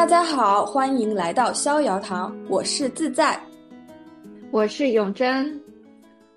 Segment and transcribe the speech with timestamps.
[0.00, 3.38] 大家好，欢迎来到逍遥堂，我是自在，
[4.50, 5.62] 我是永贞，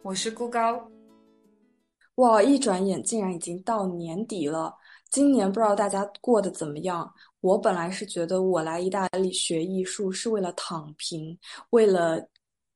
[0.01, 0.85] 我是孤高。
[2.15, 4.75] 哇，一转眼竟然已经到年底了，
[5.09, 7.09] 今年不知道大家过得怎么样？
[7.39, 11.39] 我本来是觉得我来意大利学艺术是为了躺平，
[11.69, 12.21] 为了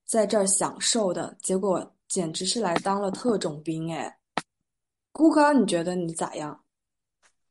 [0.05, 4.17] 在这儿享受的，结果简直是来当了特种兵哎。
[5.11, 6.57] 孤高，你觉得你咋样？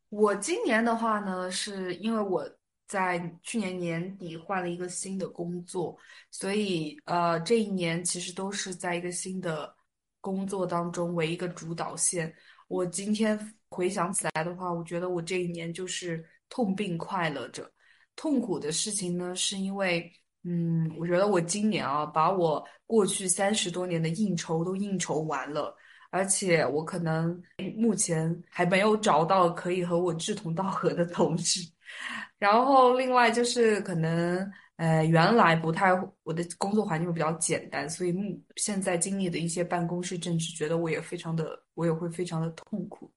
[0.09, 2.49] 我今年的话呢，是因为我
[2.87, 5.97] 在去年年底换了一个新的工作，
[6.31, 9.75] 所以呃，这一年其实都是在一个新的
[10.21, 12.33] 工作当中为一个主导线。
[12.69, 17.71] 我今天回想起来的话，我觉得我这一年就是痛并快乐着。
[18.15, 20.11] 痛苦的事情呢，是因为
[20.45, 25.77] 嗯，我觉得我今年啊，把我过去三十多年的应酬都应酬完了。
[26.11, 27.43] 而且我可能
[27.77, 31.61] 目前还没有找到可以和我志同道合的同事，
[32.39, 34.39] 然后另外就是可能
[34.77, 35.91] 呃原来不太
[36.23, 43.11] 我的工作环境比较简单，所以目现在经历的一些办公室政治，觉得我也非常的我也会非常的痛苦，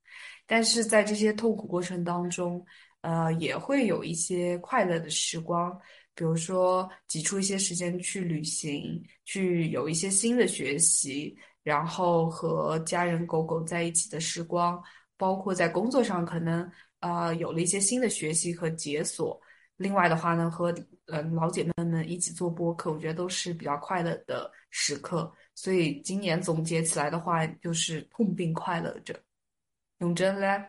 [0.45, 2.64] 但是在这些痛苦过程当中，
[3.02, 5.78] 呃也会有一些快乐的时光，
[6.16, 11.38] 比如说挤出一些时间去旅行，去有一些新的学习。
[11.61, 14.81] 然后和家人狗狗在一起的时光，
[15.17, 16.67] 包括在工作上可能
[17.00, 19.39] 呃有了一些新的学习和解锁。
[19.78, 25.31] 另外的话呢，和嗯老姐妹们一起做播客，我觉得都是比较快乐的时刻。
[25.55, 29.16] 所以今年总结起来的话，就是痛并快乐着。
[30.00, 30.61] 永贞嘞，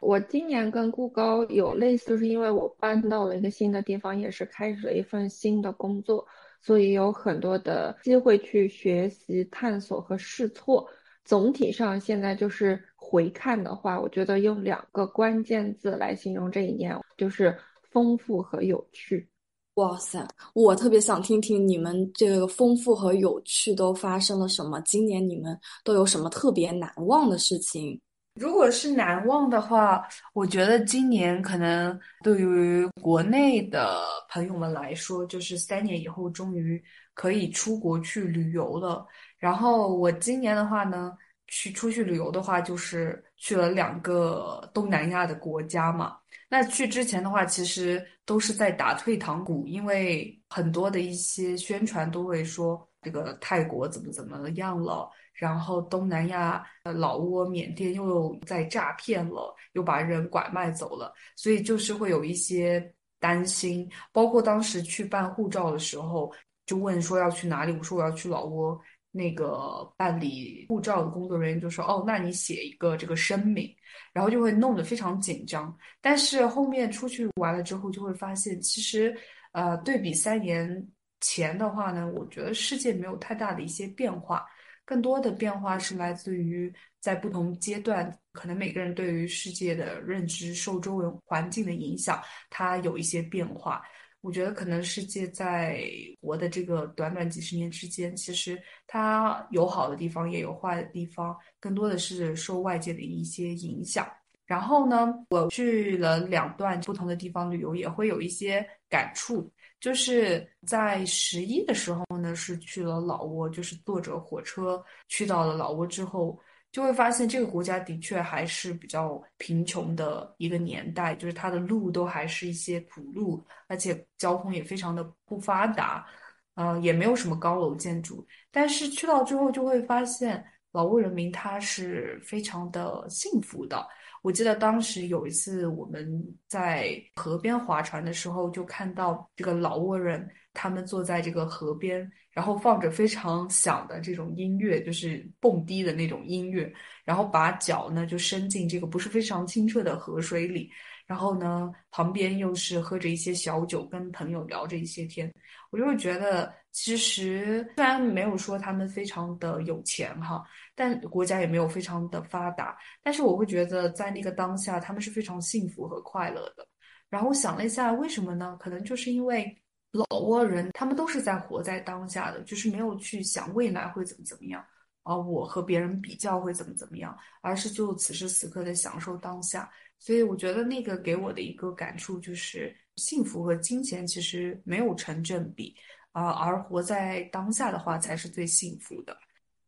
[0.00, 6.26] 我今年跟顾高有类似，就是因为我搬到了一个新的地方，也是开始了一份新的工作。
[6.60, 10.88] 所以有很多的机会去学习、探索和试错。
[11.28, 17.54] 总体上，现在就是回看的话，我觉得用两个关键字来形容这一年，就是
[17.90, 19.28] 丰富和有趣。
[19.74, 24.80] 哇塞，我特别想听听你们这个丰富和有趣都发生了什么？
[24.80, 28.00] 今年你们都有什么特别难忘的事情？
[28.40, 34.00] 如果是难忘的话，我觉得今年可能对于国内的
[34.30, 39.04] 朋友们来说，就是三年以后终于可以出国去旅游了。
[39.38, 41.16] 然后我今年的话呢，
[41.46, 46.16] 去出去旅游的话，就是去了两个东南亚的国家嘛。
[46.50, 55.08] 那去之前的话，其实都是在打退堂鼓，因为很多的一些宣传都会说这个泰国怎么怎么样了。
[55.34, 63.88] 然后东南亚，呃，老挝、缅甸又在诈骗了，又把人拐卖走了，所以就是会有一些担心。
[64.10, 66.32] 包括当时去办护照的时候，
[66.66, 68.80] 就问说要去哪里，我说我要去老挝。
[69.10, 73.68] 那个办理护照的工作人员就说：“哦，那你写一个这个声明。”
[74.12, 75.76] 然后就会弄得非常紧张。
[76.00, 79.16] 但是后面出去玩了之后，就会发现其实，
[79.52, 80.86] 呃，对比三年
[81.20, 84.46] 前的话呢，我觉得世界没有太大的一些变化。
[84.84, 93.82] 更多的变化是来自于在不同阶段，可能每个人对于世界的认知受周围环境的影响，它有一些变化。
[94.20, 95.84] 我觉得可能世界在
[96.20, 104.06] 我的这个短短几十年之间，其实它有好的地方，也有坏的地方，更多的是受外界的一些影响。
[104.44, 109.50] 然后呢，我去了两段不同的地方旅游，也会有一些感触。
[109.78, 116.36] 就是在十一的时候呢，是去了老挝，就是坐着火车去到了老挝之后，
[116.70, 126.06] 就会发现这个国家的确还是比较贫穷的一个年代，就是它的路都还是一些土路，而且交通也非常的不发达，
[126.54, 128.26] 呃，也没有什么高楼建筑。
[128.50, 133.86] 但是去到之后就会发现，老挝人民他是非常的幸福的。
[134.22, 140.28] 我记得当时有一次我们在河边划船的时候，就看到这个老挝人，
[140.60, 146.72] 他们坐在这个河边，然后放着非常响的这种音乐，就是蹦迪的那种音乐，
[147.04, 150.68] 然后把脚呢就伸进这个不是非常清澈的河水里，
[151.06, 155.32] 然后呢旁边又是喝着一些小酒，跟朋友聊着一些天，
[155.70, 156.52] 我就会觉得。
[156.70, 160.44] 其实虽然没有说他们非常的有钱哈，
[160.76, 166.64] 但国家也没有非常的发达，但是我会觉得在那个当下，他们是非常幸福和快乐的。
[167.10, 168.56] 然后我想了一下，为什么呢？
[168.60, 169.52] 可能就是因为
[169.92, 174.64] 老挝人他们都是在活在当下的，就是没有去想未来会怎么怎么样
[175.02, 179.70] 啊，我和别人比较会怎么怎么样，而是就此时此刻的享受当下。
[179.98, 185.74] 所以我觉得那个给我的一个感触就是，幸福和金钱其实没有成正比。
[186.12, 189.16] 啊，而活在当下的话才是最幸福的。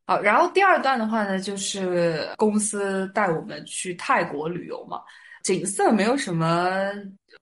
[0.06, 5.00] 好，然后第二段的话呢，就是公司带我们去泰国旅游嘛。
[5.44, 6.92] 景色没有什么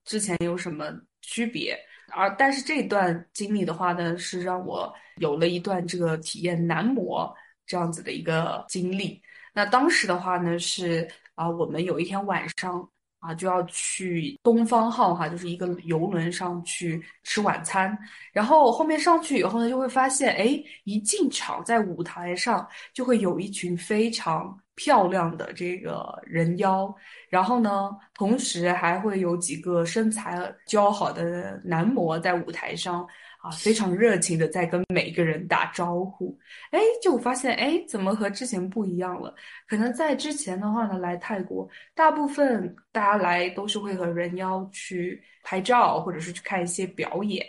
[0.03, 1.75] 之前有什么区别。
[2.11, 7.33] 而但是这段经历的话呢，是让我有了一段这个体验男模
[7.65, 9.21] 这样子的一个经历。
[9.53, 12.87] 那当时的话呢，是啊，我们有一天晚上
[13.19, 17.97] 啊，就要去东方号哈，就是一个游轮上去吃晚餐。
[18.31, 26.95] 然后后面上去以后呢，就会发现，哎，一进场在舞台上就会有一群非常漂亮的这个人妖。
[27.27, 33.05] 然后呢，同时还会有几个身材姣好的男模在舞台上
[33.41, 36.35] 啊，非常热情的在跟每一个人打招呼。
[36.71, 39.35] 哎，就发现哎，怎么和之前不一样了？
[39.67, 47.45] 可能在之前的话呢，来泰国，大部分大家来都是会和人妖去拍照，或者是去看一些表演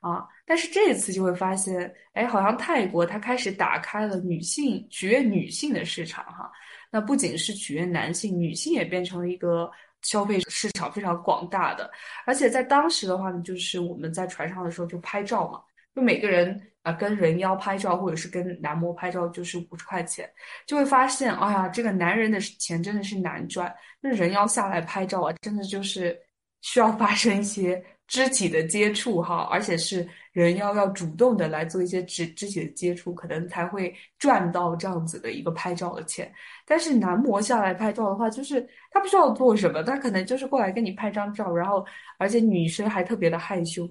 [0.00, 0.26] 啊。
[0.44, 6.50] 但是这一次就会发现，哎，好像泰国它开始打开了女性取悦女性的市场哈。
[6.90, 9.70] 那不仅是取悦男性，女性也变成了一个
[10.02, 11.88] 消费市场非常广大的。
[12.26, 15.60] 而且在当时的话呢，就是我们在船上的时候就拍照嘛，
[15.94, 20.28] 就每个人啊跟人妖拍照或者是跟男模拍照就是五十块钱，
[20.66, 23.72] 就会发现，哎呀，这个男人的钱真的是难赚。
[24.00, 26.18] 那人妖下来拍照啊，真的就是
[26.62, 27.80] 需要发生一些
[28.10, 30.06] 肢体的接触哈，而且是。
[30.32, 36.32] 人要要主动的来做一些肢肢体的接触，可能才会赚到这样子的一个拍照的钱。
[36.64, 41.84] 但是男模下来拍照的话，就是他不需要做什么，他可能就是过来跟你拍张照，然后
[42.16, 43.90] 而且女生还特别的害羞，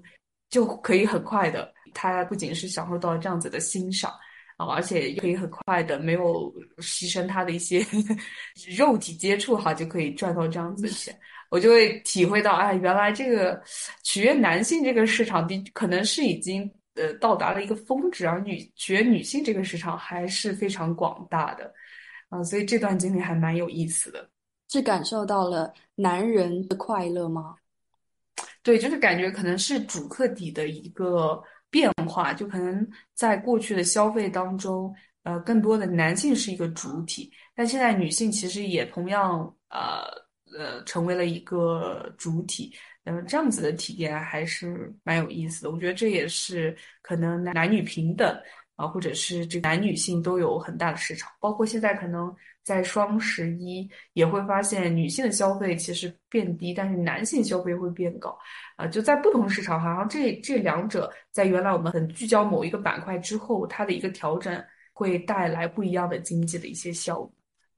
[0.49, 4.09] 就可以很快的，他不仅是享受到这样子的欣赏
[4.55, 7.85] 啊，而且可以很快的没有牺牲他的一些
[8.77, 11.13] 肉体接触哈，就可以赚到这样子的钱。
[11.49, 13.59] 我就会体会到，哎，原来这个
[14.03, 21.73] 取悦男性这个市场的可能是已经呃到达了一个峰值，而女取悦女性这个市场还是非常广大的，
[22.29, 24.29] 啊，所以这段经历还蛮有意思的。
[24.69, 27.55] 是感受到了男人的快乐吗？
[28.61, 31.41] 对，就是感觉可能是主客体的一个
[31.71, 34.93] 变化，就可能在过去的消费当中，
[35.23, 40.28] 呃，更多的男性是一个主体，但现在女性其实也同样呃。
[40.57, 42.73] 呃，成为了一个主体，
[43.03, 45.71] 嗯，这样子的体验还是蛮有意思的。
[45.71, 48.35] 我觉得这也是可能男女平等
[48.75, 51.29] 啊，或者是这男女性都有很大的市场。
[51.39, 58.37] 包括现在可能在双十一也会发现，女性的消费其实变低，但是男性消费会变高
[58.75, 58.87] 啊。
[58.87, 64.63] 就在不同市场，好像这这两者在原来我们很聚焦某一个板块之后，它的一个调整
[64.93, 67.31] 会带来不一样的经济的一些效果。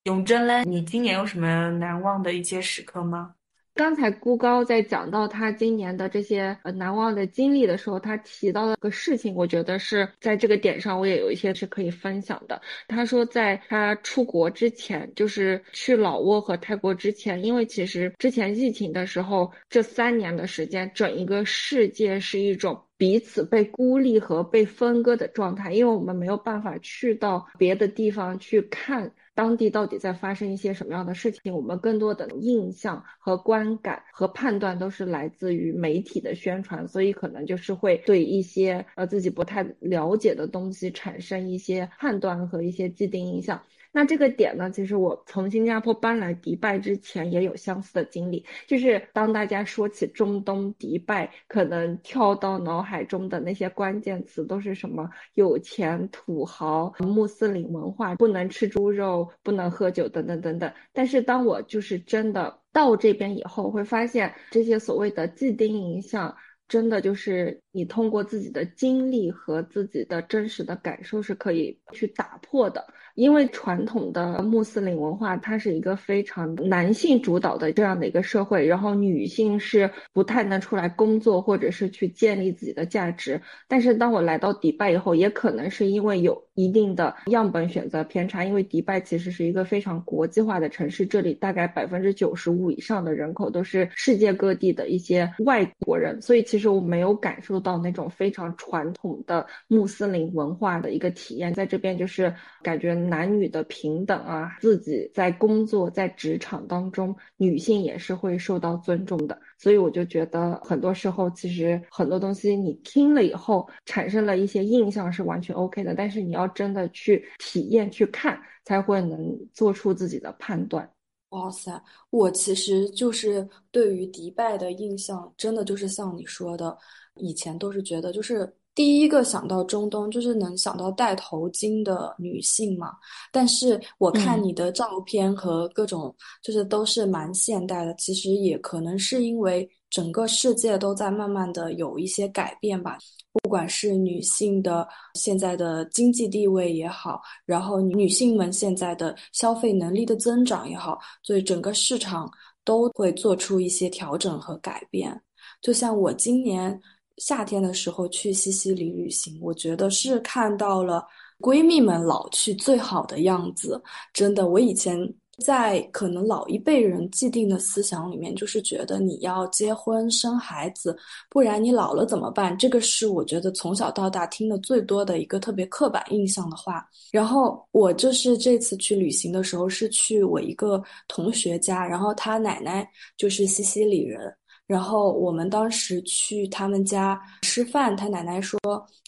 [0.05, 3.35] 永贞嘞，你今年有什么难忘的一些时刻吗？
[3.75, 12.59] 刚才孤高在讲到他今年的这些呃难忘的经历的时候，他提到了个事情，我觉得是在这个点上，我也有一些是可以分享的。
[12.87, 29.11] 他说，在他出国之前，就是去老挝和泰国之前，因为其实之前疫情的时候，这三年的时间，整一个世界是一种彼此被孤立和被分割的状态，因为我们没有办法去到别的地方去看。
[29.33, 31.53] 当地到底在发生一些什么样的事情？
[31.53, 43.61] 我们更多的印象和观感和判断都是来自于媒体的宣传，所以可能就是会对一些呃自己不太了解的东西产生一些判断和一些既定印象。
[43.93, 60.71] 那这个点呢，其实我从新加坡搬来迪拜之前也有相似的经历，就是当大家说起中东迪拜，可能跳到脑海中的那些关键词都是什么有钱、土豪、穆斯林文化、不能吃猪肉、不能喝酒等等等等。
[60.93, 66.35] 但是当我就是真的到这边以后，会发现这些所谓的既定印象。
[66.67, 83.39] 真的就是你通过自己的经历和自己的真实的感受是可以去打破的，因为传统的穆斯林文化它是一个非常男性主导的这样的一个社会，然后女性是不太能出来工作或者是去建立自己的价值。
[83.67, 96.71] 但是当我来到迪拜以后，也可能是因为有一定的样本选择偏差，因为迪拜其实是一个非常国际化的城市，这里大概百分之九十五以上的人口都是世界各地的一些外国人，所以其实。
[96.71, 120.89] 我没有感受到那种非常传统的穆斯林文化的一个体验，在这边就是感觉男女的平等啊，自己在工作在职场当中，女性也是会受到尊重的，所以我就觉得很多时候其实很多东西你听了以后产生了一些印象是完全 OK 的，但是你要真的去体验去看，才会能做出自己的判断。
[121.29, 126.77] 哇塞，我其实就是对于迪拜的印象，真的就是像你说的，
[127.15, 132.93] 以前都是觉得就是第一个想到中东，就是能想到戴头巾的女性嘛。
[133.31, 137.93] 但是我看你的照片和各种，就是都是蛮现代的。
[137.95, 142.97] 其实也可能是因为整个世界都在慢慢的有一些改变吧。
[143.33, 152.29] 不管是女性的现在的经济地位也好，然后女性们现在的消费能力的增长也好，所以整个市场
[152.65, 155.21] 都会做出一些调整和改变。
[155.61, 156.77] 就像我今年
[157.17, 161.05] 夏天的时候去西西里旅行，我觉得是看到了
[161.39, 163.81] 闺蜜们老去最好的样子。
[164.13, 165.13] 真的，我以前。
[165.41, 170.95] 在可能老一辈人既定的思想里面，就是觉得你要结婚生孩子，
[171.31, 172.55] 不然你老了怎么办？
[172.55, 176.87] 这个是我觉得从小到大听的最多的一个特别刻板印象的话。
[177.11, 182.87] 然后我就是这次去旅行的时候，是去我一个同学家，然后他奶奶
[183.17, 184.31] 就是西西里人。
[184.71, 188.57] 然后我们当时去他们家吃饭，他奶奶说，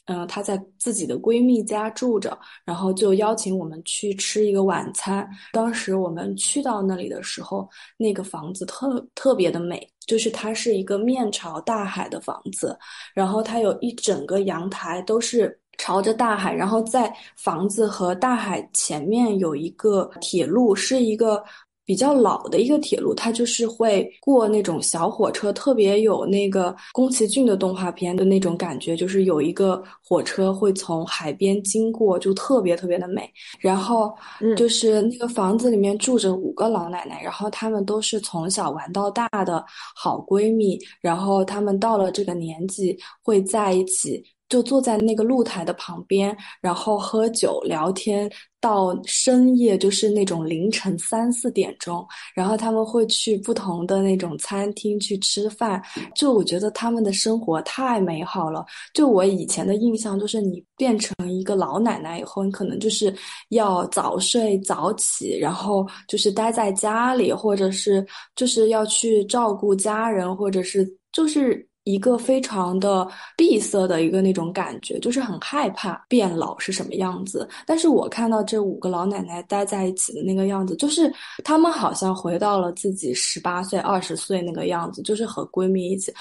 [0.08, 5.25] 嗯，她在自己的闺蜜家住着，然后就邀请我们去吃一个晚餐。
[5.53, 7.65] 当时我们去到那里的时候，
[7.96, 12.77] 那个房子特特别的美，就是它是一个面朝大海的房子，
[13.13, 21.41] 然后它有一整个阳台都是朝着大海，然后在房子和大海前面有一个铁路，是一个。
[21.86, 33.30] 比较老的一个铁路，它就是会过那种小火车，特别有那个宫崎骏的动画片的那种感觉，就是有一个火车会从海边经过，就特别特别的美。
[33.60, 34.13] 然后，
[34.56, 39.63] 就是那个房子里面住着五个老奶奶，然后她们都是从小玩到大的
[39.96, 44.24] 好闺蜜，然后她们到了这个年纪会在一起。
[44.54, 48.32] 就坐在那个露台的旁边，然后喝酒聊天
[48.62, 52.06] 到深夜，就是那种凌晨三四点钟。
[52.36, 55.82] 然后他们会去不同的那种餐厅去吃饭。
[56.16, 58.64] 就我觉得他们的生活太美好了。
[58.94, 63.12] 就我以前的印象，就是你变成一个老奶奶以后，你可能就是
[63.50, 68.06] 要早睡早起，然后就是待在家里，或者是
[68.36, 71.68] 就是要去照顾家人，或者是就是。
[71.86, 77.48] 一个非常的闭塞的一个那种感觉，就是很害怕变老是什么样子。
[77.66, 81.12] 但是我看到这五个老奶奶待在一起的那个样子，就是
[81.44, 86.13] 她们好像回到了自己十八岁、二十岁那个样子，就是和闺蜜一起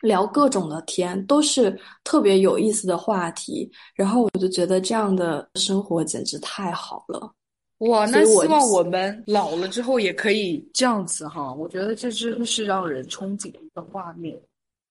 [0.00, 3.70] 聊各种的天，都是特别有意思的话题。
[3.94, 7.30] 然后我就觉得这样的生活简直太好了。
[7.80, 11.52] 哇，那希望我们老了之后也可以这样子哈。
[11.52, 14.38] 我觉得这真的是让人憧憬的一个画面。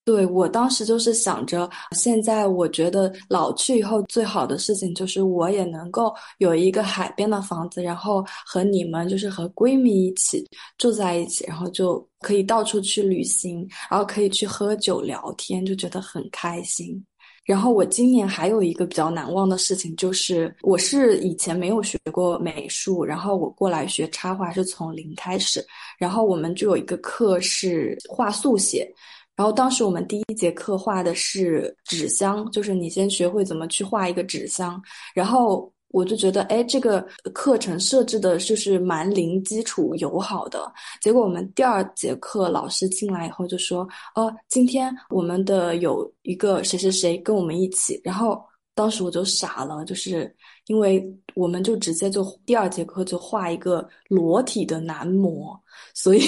[0.06, 10.44] 对我当时就是想着，现在我觉得老去以后最好的事情就是我也能够有一个海边的房子，然后和你们就是和闺蜜一起
[10.80, 17.06] 住在一起，然后就可以到处去旅行，然后可以去喝酒聊天，就觉得很开心。
[17.46, 25.64] 然后我今年还有一个比较难忘的事情，就是我是以前没有学过美术，然后我过来学插画是从零开始，
[26.00, 28.92] 然后我们就有一个课是画速写。
[29.40, 34.82] 然后当时我们第一节课画的是纸箱，就是你先学会怎么去画一个纸箱。
[35.14, 37.00] 然后我就觉得，哎，这个
[37.34, 40.70] 课程设置的就是蛮零基础友好的。
[41.02, 47.98] 结果我们第二节课老师进来以后就说，哦，今天我们的有一个谁谁谁跟我们一起。
[48.04, 48.44] 然后
[48.76, 50.36] 当时我就傻了，就是
[50.68, 51.02] 因为
[51.34, 55.58] 我们就直接就第二节课就画一个裸体的男模，
[55.94, 56.22] 所以。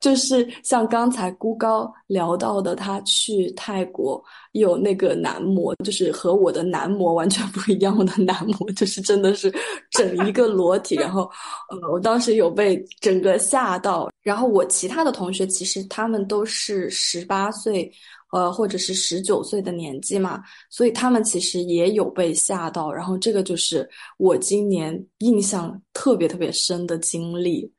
[0.00, 4.22] 就是像刚才孤高聊到的，他去泰国
[4.52, 8.04] 有那个男模，就是和我的男模完全不一样。
[8.04, 9.52] 的男模就是真的是
[9.90, 11.22] 整一个裸体，然后
[11.70, 14.10] 呃，我当时有被整个吓到。
[14.22, 17.90] 然后我其他的同学其实他们都是十八岁，
[18.32, 22.92] 呃，或者是十九岁的年纪嘛，所以他们其实也有被吓到。
[22.92, 27.72] 然后这个就是我今年印象特别特别深的经历。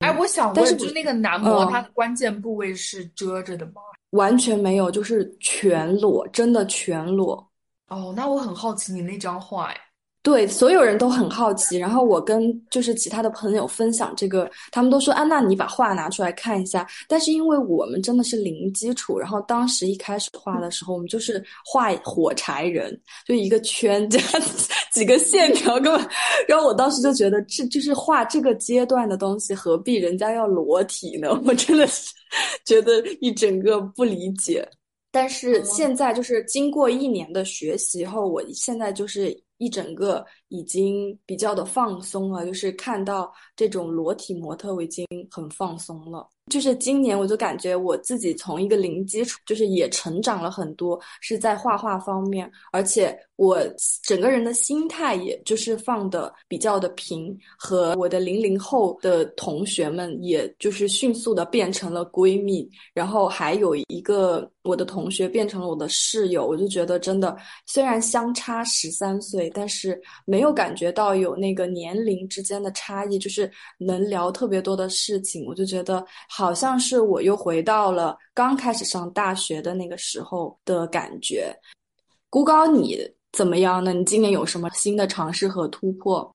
[0.00, 3.82] 哎，我想问，就那个男模，他的关键部位是遮着的吗？
[4.10, 7.50] 完全没有，就是全裸，真的全裸。
[7.88, 9.76] 哦，那我很好奇你那张画，哎。
[10.20, 11.78] 对，所有人都很好奇。
[11.78, 24.20] 然后我跟就是其他的朋友分享这个，他们都说：“安娜，你把画拿出来看一下。”但是因为我们真的是零基础，然后当时一开始画的时候，我们就是画火柴人，就一个圈加
[24.92, 26.08] 几个线条，根本。
[26.46, 31.30] 然后我当时就觉得，这就是画这个阶段的东西，何必人家要裸体呢？
[31.46, 32.12] 我真的是
[32.66, 34.68] 觉得一整个不理解。
[35.10, 39.34] 但是现在就是经过一年的学习后，我现在就是。
[39.58, 46.26] 一整个已经比较的放松了，就是看到这种裸体模特，我已经很放松了。
[46.50, 53.58] 就是今年，我就感觉我自己从一个零基础，就是也成长了很多，是在画画方面，而且我
[54.02, 67.36] 整个人的心态，也就是放的比较的平，和我的零零后的同学们，也就是迅速的变成了闺蜜，然后还有一个我的同学变成了我的室友，我就觉得真的，
[67.66, 76.06] 虽然相差十三岁，但是没没有感觉到有那个年龄之间的差异，就是能聊特别多的事情，我就觉得。
[76.28, 81.52] 好像是我又回到了刚开始上大学的那个时候的感觉。
[82.30, 82.96] 孤高，你
[83.32, 83.92] 怎么样呢？
[83.92, 86.32] 你今年有什么新的尝试和突破？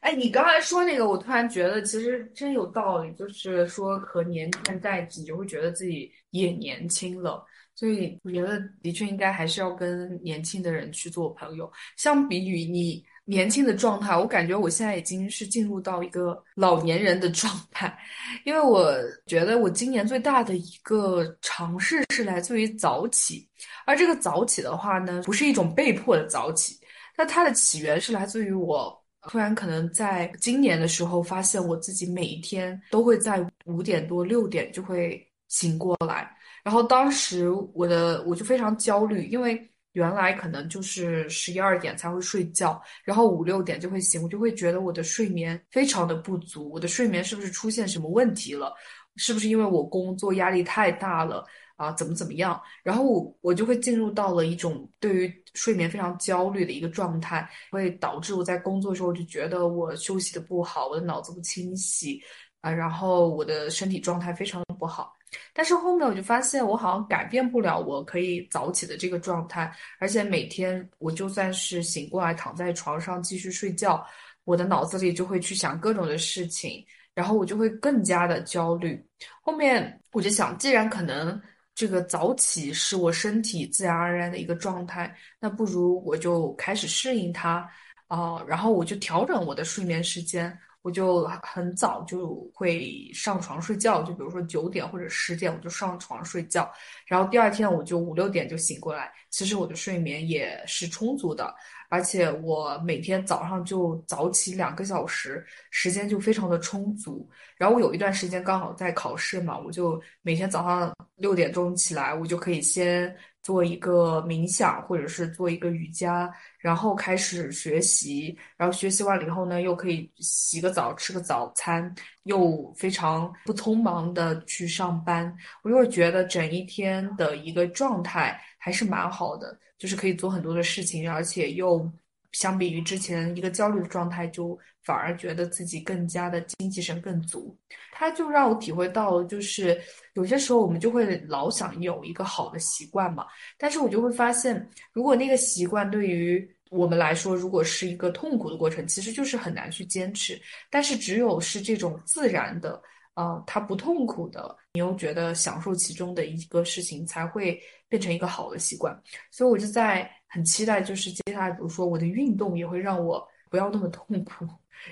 [0.00, 7.42] 哎，你刚才说那个，我突然觉得其实真有道理，就是说和年轻人在一起，就会觉得自己也年轻了。
[7.74, 13.02] 所以我觉得的确应该还是要跟年轻的人去做朋友，相比于你。
[13.30, 17.96] 年轻的状态，我感觉我现在已经是进入到一个老年人的状态，
[18.44, 18.92] 因为我
[19.24, 23.48] 觉得我今年最大的一个尝试是来自于早起，
[23.86, 26.76] 而这个早起的话呢，不是一种被迫的早起，
[27.16, 28.92] 那它的起源是来自于我
[29.28, 36.28] 突然可能在今年的时候发现我自己每一天都会在五点多六点就会醒过来，
[36.64, 39.64] 然后当时我的我就非常焦虑，因为。
[39.92, 48.72] 原来可能就是十一二点才会睡觉，然后五六点就会醒，我就会觉得我的睡眠非常的不足，我的睡眠是不是出现什么问题了？
[49.16, 51.44] 是不是因为我工作压力太大了
[51.76, 51.90] 啊？
[51.92, 52.60] 怎么怎么样？
[52.84, 62.22] 然后我我就会进入到了一种对于睡眠非常焦虑的一个状态，会导致我在工作的时候就觉得我休息的不好，我的脑子不清晰
[62.60, 65.12] 啊，然后我的身体状态非常的不好。
[65.52, 74.04] 但是后面我就发现，我好像改变不了我可以早起的这个状态，而且每天我就算是醒过来躺在床上继续睡觉，
[74.44, 76.84] 我的脑子里就会去想各种的事情，
[77.14, 79.00] 然后我就会更加的焦虑。
[79.40, 81.40] 后面我就想，既然可能
[81.74, 87.68] 这个早起是我身体自然而然的一个状态，那不如我就开始适应它
[88.08, 90.58] 啊，然后我就调整我的睡眠时间。
[90.82, 96.70] 我就很早就会上床睡觉，就比如说九点或者十点我就上床睡觉，
[97.06, 99.12] 然后第二天我就五六点就醒过来。
[99.30, 101.54] 其实我的睡眠也是充足的，
[101.88, 107.28] 而且我每天早上就早起两个小时，时间就非常的充足。
[107.56, 113.14] 然后我有一段时间刚好在考试嘛，我就每天早上六点钟起来，我就可以先。
[113.42, 121.92] 做一个冥想，或者是做一个瑜伽，然后开始学习，然后学习完了以后呢，又可以洗个澡，吃个早餐，
[122.24, 125.34] 又非常不匆忙的去上班。
[125.62, 131.90] 我就会觉得整一天的一个状态还是蛮好的，就是可以做很多的事情，而且又。
[132.32, 137.56] 相比于之前一个焦虑的状态，就反而觉得自己更加的精气神更足。
[137.92, 139.78] 他就让我体会到，就是
[140.14, 143.26] 有些时候我们就会老想有一个好的习惯嘛，
[143.58, 150.40] 但是我就会发现，如果那个习惯对于我们来说，如果是一个痛苦的过程，其实就是很难去坚持。
[150.70, 152.80] 但是只有是这种自然的，
[153.14, 158.98] 呃，它不痛苦的，你又觉得享受其中的一个事情，才会变成一个好的习惯。
[159.30, 160.10] 所以我就在。
[160.30, 164.46] 很期待，就是接下来，比如说我的运动也会让我不要那么痛苦，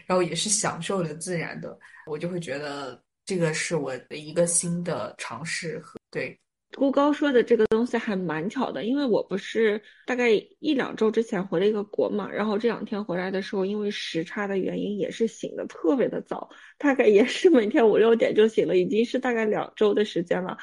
[0.05, 6.38] 然后也是享受了自然的，我就会觉得这个是我的一个新的尝试和对。
[6.77, 20.59] 孤高说的这个东西还蛮巧的，因为我不是大概一两周之前回了一个国嘛，然后这两天回来的时候，因为时差的原因，也是醒的特别的早，大概也是每天五六点就醒了，已经是大概两周的时间了。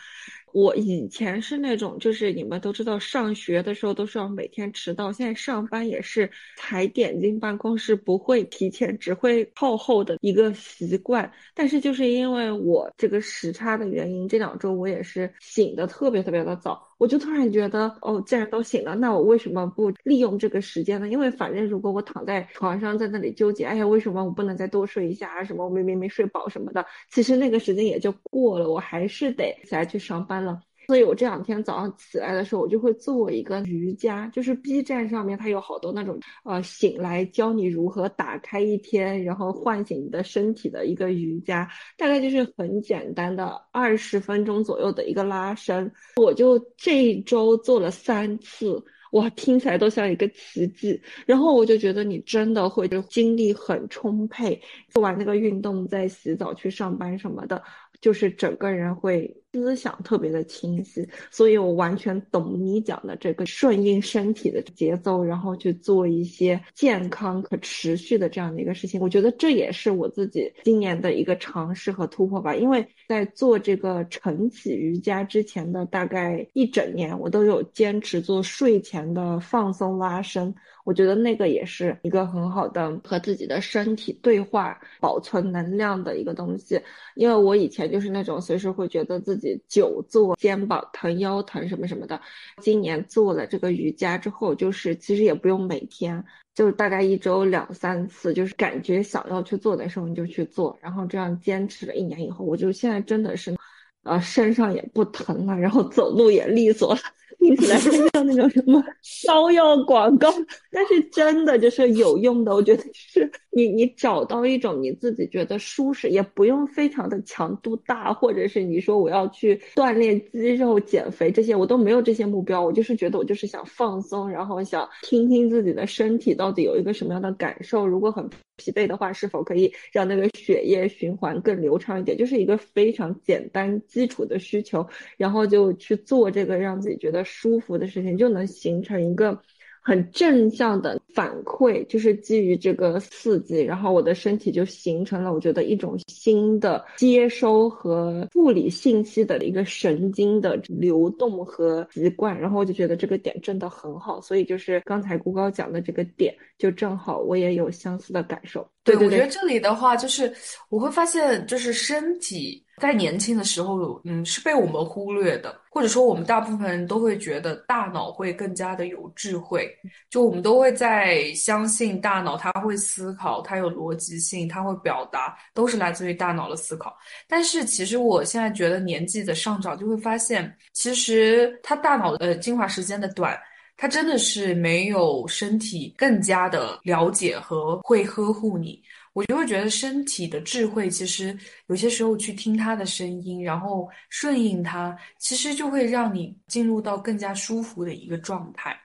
[0.55, 11.29] 我以前是那种，就是你们都知道，上学的时候都是要每天迟到，现在上班也是踩点进办公室，不会提前，只会靠后的一个习惯。
[11.53, 16.84] 但是就是因为我这个时差的原因，这两周我也是醒的特别特别的早。
[16.97, 21.07] 我就突然觉得，哦，既然都醒了，那我为什么不利用这个时间呢？
[21.09, 25.43] 因为反正如果我躺在床上在那里纠结，哎呀，为什么我不能再多睡一下啊？
[25.43, 30.61] 什么我明明没睡饱什么的，其实那个时间也就过了，我还是得起来去上班了。
[30.87, 41.67] 所以我这两天早上起来的时候，我就会做一个瑜伽，就是 B 站上面它有好多那种呃醒来教你如何打开一天，然后唤醒你的身体的一个瑜伽，
[41.97, 45.91] 大概就是很简单的二十分钟左右的一个拉伸。
[46.17, 51.01] 我就这一周做了三次，哇，听起来都像一个奇迹。
[51.25, 57.63] 然后我就觉得你真的会就精力很充沛，做完那个运动再洗澡去上班什么的，
[58.01, 59.35] 就是整个人会。
[59.61, 68.99] 思想特别的清晰，所以我完全懂你讲的这个顺应身体的节奏，然后去做一些健康可持续的这样的一个事情。
[68.99, 72.55] 我觉得这也是我自己今年的一个尝试和突破吧。
[72.55, 80.53] 因为在做这个晨起瑜伽之前的大概一整年，我都有坚持做睡前的放松拉伸。
[80.85, 86.79] 我觉得那个也是一个很好的和自己的身体对话、保存能量的一个东西。
[87.15, 92.19] 因为我以前就是那种随时会觉得自己久坐肩膀疼、腰疼什么什么的。
[92.61, 100.77] 今年做了这个瑜伽之后，就是其实也不用每天，就大概一周两三次，就是感觉想要去做的时候你就去做。
[100.81, 103.55] 然后这样坚持了一年以后，我就现在真的是，
[104.03, 106.99] 呃，身上也不疼了，然后走路也利索了。
[107.39, 108.83] 听起来像那种什么
[109.27, 110.31] 膏药广告，
[110.71, 112.53] 但是真的就是有用的。
[112.53, 122.61] 我觉得是你你找到一种你自己觉得舒适，也不用非常的强度大，或者是你说我要去锻炼肌肉、减肥这些，我都没有这些目标。
[122.61, 127.85] 我就是觉得我就是想放松，然后想听听自己的身体到底有一个什么样的感受。
[127.85, 132.17] 如果很疲惫的话，是否可以让那个血液循环更流畅一点？
[132.17, 134.85] 就是一个非常简单基础的需求，
[135.17, 137.14] 然后就去做这个让自己觉得。
[137.23, 139.41] 舒服的事情就能形成一个
[139.81, 158.67] 很正向的反馈，就是基于这个刺激，然后我的身体就形成了我觉得一种新的接收和处理信息的一个神经的流动和习惯，然后我就觉得这个点真的很好，所以就是刚才顾高讲的这个点，就正好我也有相似的感受。
[158.83, 160.31] 对，我觉得这里的话就是
[160.69, 162.61] 我会发现，就是身体。
[162.81, 169.65] 在年轻的时候，嗯，是被我们忽略的，或者说我们大部分人都会觉得大脑会更加的有智慧，
[170.09, 176.95] 就我们都会在相信大脑，它会思考，它有逻辑性，它会表达，都是来自于大脑的思考。
[177.27, 183.37] 但是其实我现在觉得年纪的上涨，就会发现，其实它大脑的精华时间的短，
[183.77, 188.81] 它真的是没有身体更加的了解和会呵护你。
[189.13, 191.37] 我就会觉得身体的智慧，其实
[191.67, 198.77] 有些时候去听他的声音，然后顺应它，其实就会让你进入到更加舒服的一个状态。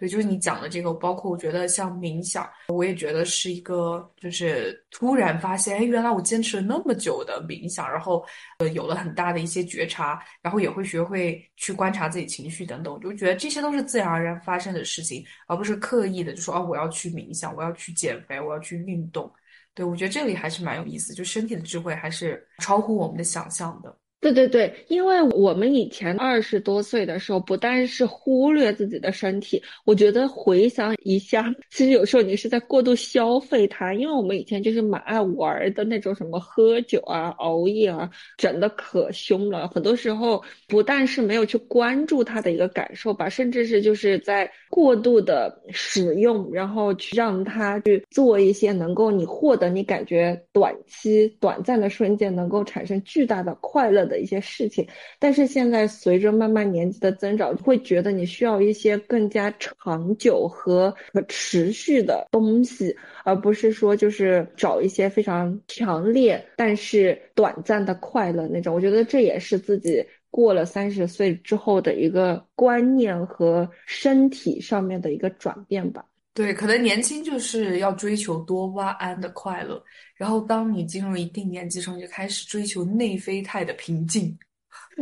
[0.00, 8.24] 对，就是你讲的这个，包括我觉得像冥想，我也觉得是一个，就是突然发现，哎，原来我坚持了那么久的冥想，然后
[8.60, 19.30] 呃有了很大的一些觉察，然后也会学会去观察自己情绪等等，我就觉得这些都是自然而然发生的事情，而不是刻意的就说哦我要去冥想，我要去减肥，我要去运动。
[19.74, 23.94] 对，我觉得这里还是蛮有意思，就身体的智慧还是超乎我们的想象的。
[24.20, 33.94] 对对对，因为我们以前二十多岁的时候，不但是忽略自己的身体，我觉得回想一下，其实有时候你是在过度消费它。
[33.94, 39.66] 因为我们以前就是蛮爱玩的那种，什么喝酒啊、熬夜啊，整的可凶了。
[39.68, 54.09] 很多时候不但是没有去关注它的一个感受吧，甚至是就是在过度的使用，然后去让它去做一些能够你获得你感觉短期、短暂的瞬间能够产生巨大的快乐。
[54.10, 54.86] 的一些事情，
[55.18, 62.94] 但是现在随着慢慢年纪的增长，会觉得你需要一些更加长久和可持续的东西，
[63.24, 68.74] 而不是说就是找一些非常强烈但是短暂的快乐那种。
[68.74, 76.04] 我觉得这也是自己过了三十岁之后的一个观念和身体上面的一个转变吧。
[76.32, 79.82] 对，可能年轻就是要追求多巴胺的快乐，
[80.14, 84.36] 然后当你进入一定年纪时候，你就开始追求内啡肽的平静。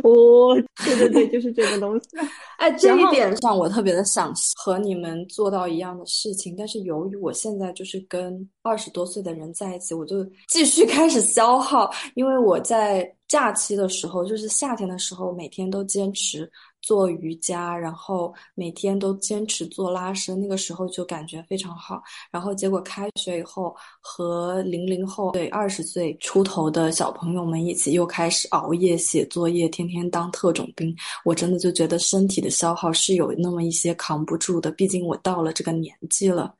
[0.03, 2.07] 哦，对对对，就是这个东西。
[2.57, 16.49] 哎，这一点上我特别的想和你们做到一样的事情，但是由于我现在就是跟二十多岁的人在一起，我就继续开始消耗，因为我在假期的时候，就是夏天的时候，每天都坚持。
[16.81, 22.01] 做瑜伽，然后每天都坚持做拉伸，那个时候就感觉非常好。
[22.31, 30.95] 然后结果开学以后，和零零后对二十岁出头的小朋友们一起又开始熬夜写作业，天天当特种兵。
[31.25, 36.55] 我真的就觉得身体的消耗是有那么一些扛不住的，毕竟我到了这个年纪了。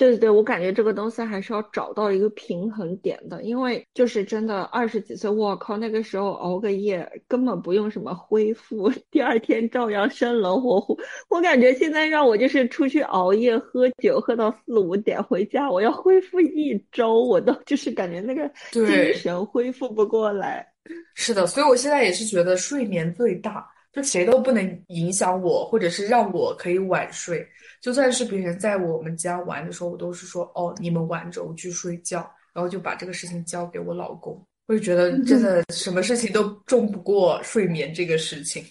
[0.00, 10.98] 对对对，我感觉这个东西还是要找到一个平衡点的，因为就是真的二十几岁，我靠，那个时候熬个夜根本不用什么恢复， 第二天照样生龙活虎。
[11.28, 20.66] 我感觉现在让我就是出去熬夜喝酒，喝到四五点回家，我要恢复一周，我都就是感觉那个精神恢复不过来。
[21.14, 27.46] 是的，所以我现在也是觉得睡眠最大，就谁都不能影响我，或者是让我可以晚睡。
[27.80, 32.18] 就算是别人在我们家玩的时候，我都是说哦，你们玩着，我去睡觉，
[32.52, 34.40] 然后就把这个事情交给我老公。
[34.66, 38.64] 我就觉得真的什么事情都重不过睡眠这个事情。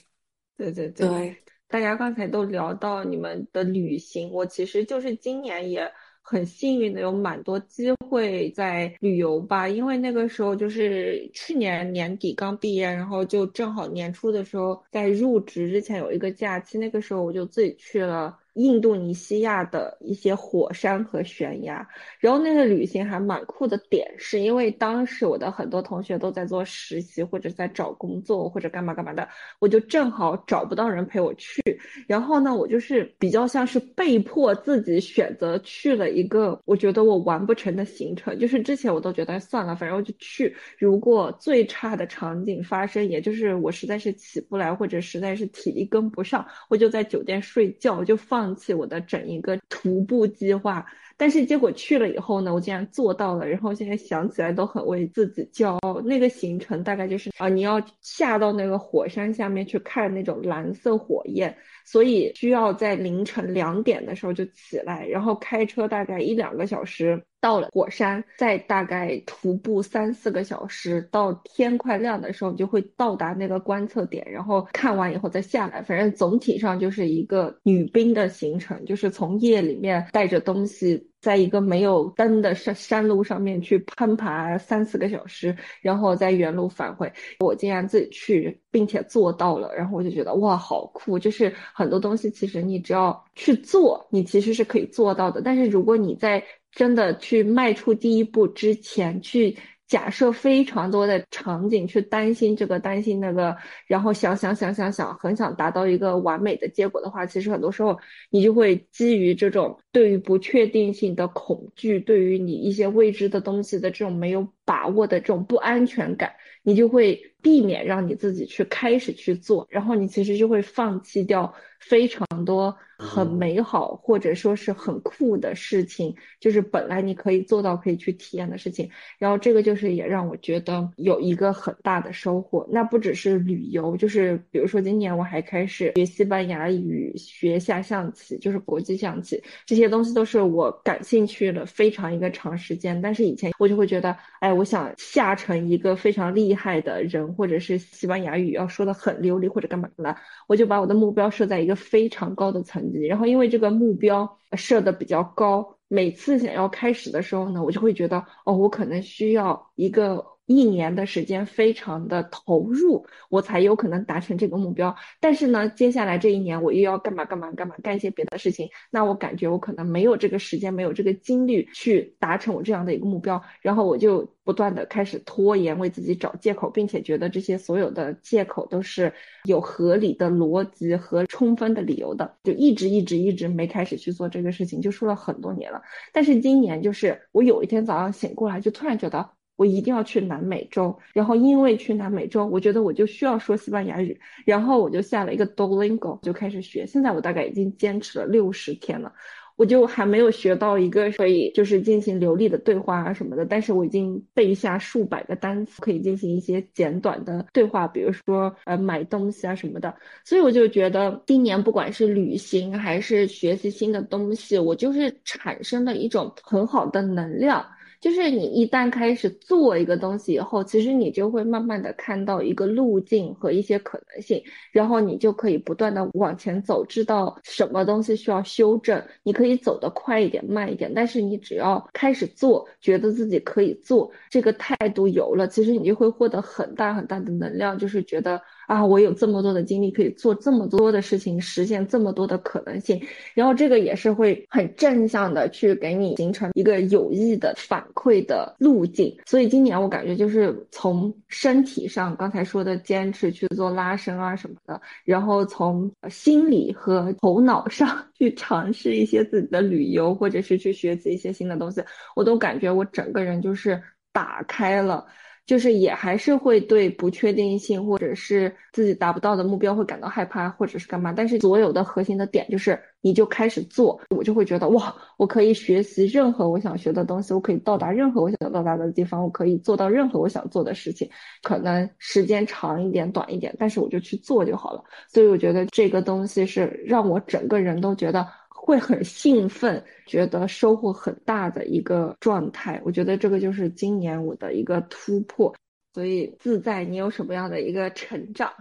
[0.55, 5.91] 对对对，对，大家刚才都聊到你们的旅行，我其实就是今年也
[6.29, 18.37] 很幸运的有蛮多机会在旅游吧，因为那个时候就是去年年底刚毕业，然后就正好年初的时候在入职之前有一个假期，那个时候我就自己去了。
[18.59, 21.87] 印度尼西亚的一些火山和悬崖，
[22.19, 29.25] 然后那个旅行还蛮酷的点，是因为当时我的很多同学都在做实习或者在找工作或者干嘛干嘛的，
[29.59, 31.61] 我就正好找不到人陪我去，
[32.05, 48.48] 然后呢，我就是比较像是被迫自己选择去了一个我觉得我完不成的行程，就是之前我都觉得算了，反正我就去，如果最差的场景发生，也就是我实在是起不来或者实在是体力跟不上，我就在酒店睡觉，就放。
[48.49, 50.83] 放弃我的整一个徒步计划，
[51.17, 53.47] 但是结果去了以后呢，我竟然做到了。
[53.47, 56.01] 然后现在想起来都很为自己骄傲。
[56.01, 67.23] 那个行程大概就是啊，你要下到那个火山下面去看那种蓝色火焰，所以需要在凌晨两点的时候就起来，然后开车大概一两个小时。
[67.41, 75.81] 到了火山，再大概徒步三四个小时，到天快亮的时候，就会到达那个观测点，然后看完以后再下来。
[75.81, 87.11] 反正总体上就是一个女兵的行程，就是从夜里面带着东西，在一个没有灯的山山路上面去攀爬三四个小时，然后再原路返回。
[87.39, 91.17] 我竟然自己去，并且做到了，然后我就觉得哇，好酷！
[91.17, 95.41] 就是很多东西，其实你只要去做，你其实是可以做到的。
[95.41, 107.97] 但是如果你在真的去迈出第一步之前，去假设非常多的场景，去担心这个担心那个，然后想想想想想，很想达到一个完美的结果的话，其实很多时候
[108.29, 122.75] 你就会基于这种对于不确定性的恐惧，对于你一些未知的东西的这种没有把握的这种不安全感，你就会避免让你自己去开始去做，然后你其实就会放弃掉非常多。
[123.01, 128.89] 很美好，或者说是很酷的事情，就是本来你可以做到、可以去体验的事情。
[129.17, 132.67] 然后这个就是也让我觉得有一个很大的收获。
[132.69, 143.01] 那不只是旅游，就是比如说今年我还开始学西班牙语、学下象棋，就是国际象棋，这些东西都是我感兴趣的非常一个长时间。
[143.01, 150.15] 但是以前我就会觉得，哎，我想下成一个非常厉害的人，或者是西班牙语要说的很流利，或者干嘛的，
[150.47, 153.05] 我就把我的目标设在一个非常高的层级。
[153.05, 160.25] 然后因为这个目标设的比较高，每次想要开始的时候呢，我就会觉得哦，我可能需要一个。
[160.49, 164.95] 一年的时间非常的投入，我才有可能达成这个目标。
[165.19, 173.39] 但是呢，接下来这一年我又要干嘛干嘛干嘛，干一些别的事情，那我感觉我可能没有这个时间，没有这个精力去达成我这样的一个目标。
[173.61, 185.79] 然后我就不断的开始拖延，为自己找借口，并且觉得这些所有的借口都是有合理的逻辑和充分的理由的，就一直一直一直没开始去做这个事情，就说了很多年了。
[186.11, 189.29] 但是今年就是我有一天早上醒过来，就突然觉得。
[189.59, 196.85] 我一定要去南美洲，然后因为去南美洲，我觉得我就需要说西班牙语，然后我就下了一个 Dolingo，就开始学。
[196.87, 199.11] 现在我大概已经坚持了六十天了，
[199.57, 209.93] 我就还没有学到一个可以就是进行流利的对话啊什么的，但是我已经背下数百个单词，可以进行一些简短的对话，比如说呃买东西啊什么的。
[210.23, 217.65] 所以我就觉得今年不管是旅行还是学习新的东西，我就是产生了一种很好的能量。
[217.99, 229.03] 就是你一旦开始做一个东西以后，其实你就会慢慢的看到一个路径和一些可能性，然后你就可以不断的往前走，知道什么东西需要修正。
[229.23, 238.41] 你可以走得快一点、慢一点，但是你只要开始做，觉得自己可以做，这个态度有了，其实你就会获得很大很大的能量，就是觉得。
[238.69, 243.01] 啊，我有这么多的精力可以做这么多的事情，实现这么多的可能性，
[243.33, 249.17] 然后这个也是会很正向的去给你形成一个有益的反馈的路径。
[249.25, 261.83] 所以今年我感觉就是从身体上刚才说的坚持去做拉伸啊什么的，然后从心理和头脑上去尝试一些自己的旅游，或者是去学习一些新的东西，
[262.15, 263.81] 我都感觉我整个人就是
[264.13, 265.07] 打开了。
[265.49, 271.11] 就是也还是会对不确定性或者是自己达不到的目标会感到害怕，或者是干嘛。
[271.11, 281.09] 但是所有的核心的点就是，你就开始做，我就会觉得哇，我可以学习任何我想学的东西，我可以到达任何我想到达的地方，我可以做到任何我想做的事情。
[281.41, 284.83] 可能时间长一点、短一点，但是我就去做就好了。
[285.11, 288.23] 所以我觉得这个东西是让我整个人都觉得。
[288.61, 292.81] 会很兴奋，觉得收获很大的一个状态。
[292.83, 295.53] 我觉得这个就是今年我的一个突破。
[295.93, 298.51] 所以自在，你有什么样的一个成长？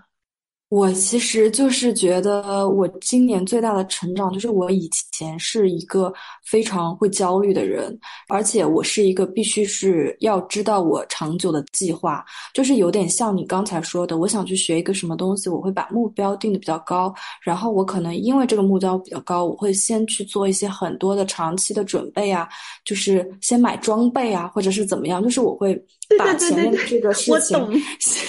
[0.68, 6.12] 我其实就是觉得，我今年最大的成长就是我以前是一个
[6.44, 22.46] 非常会焦虑的人，而且我是一个必须是要知道我长久的计划，就是有点像你刚才说的，我想去学一个什么东西，我会把目标定的比较高，然后我可能因为这个目标比较高，我会先去做一些很多的长期的准备啊，
[22.84, 25.74] 就是先买装备啊，或者是怎么样，就是我会
[26.18, 27.58] 把前面的这个事情
[28.00, 28.26] 先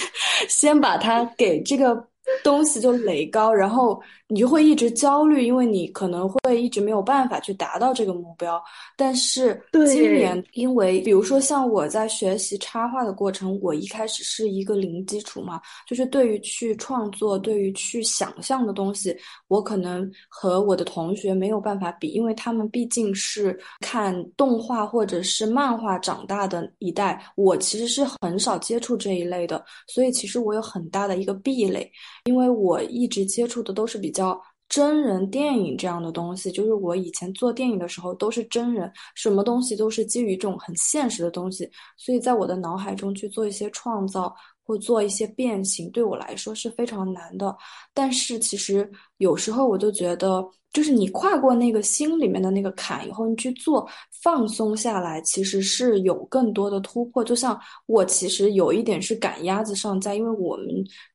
[0.48, 2.02] 先把它给这个。
[2.42, 8.62] 东西就垒高，然后你就会一直焦虑，因为你可能会一直没有办法去达到这个目标。
[8.96, 19.16] 但是今年，因为比如说像我在学习插画的过程，我一开始是一个零基础嘛，就是对于去创作、对于去想象的东西，
[19.48, 31.90] 我可能和我的同学没有办法比，因为他们毕竟是看动画或者是漫画长大的一代，我其实是很少接触这一类的，所以其实我有很大的一个壁垒。
[32.24, 47.56] 因为我一直接触的都是比较真人电影这样的东西，就是我以前做电影的时候都是真人，什么东西都是基于这种很现实的东西，所以在我的脑海中去做一些创造或做一些变形，对我来说是非常难的。
[47.92, 50.44] 但是其实有时候我就觉得。
[50.72, 53.88] 就是你跨过那个心里面的那个坎以后，你去做
[54.22, 57.24] 放松下来，其实是有更多的突破。
[57.24, 60.68] 就像我其实有一点是赶鸭子上架，因为我们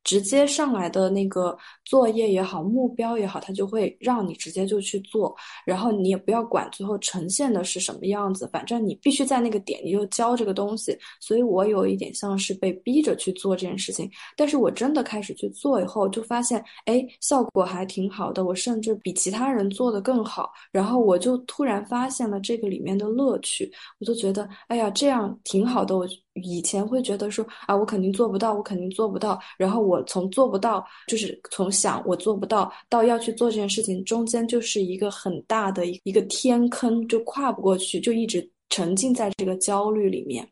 [0.04, 10.94] 直接上来的那个作业也好，目标也好，它就会让你直接就去做，然后你也不要管最后呈现的是什么样子，反正你必须在那个点你就交这个东西。
[11.18, 19.45] 所以我有一点像是被逼着去做这件事情，但是我真的开始去做以后，就发现哎，效果还挺好的，我甚至比其他。
[19.46, 25.96] 他人做的更好，然后我就突然发现了这个里面的乐趣，我就觉得，哎呀，这样挺好的。
[25.96, 26.04] 我
[26.34, 29.38] 以前会觉得说，啊，我肯定做不到，我肯定做不到。
[29.56, 40.44] 然后我从做不到，就是从想我做不到到要去做这件事情，中间就是一个很大的一个天坑，就跨不过去，就一直沉浸在这个焦虑里面。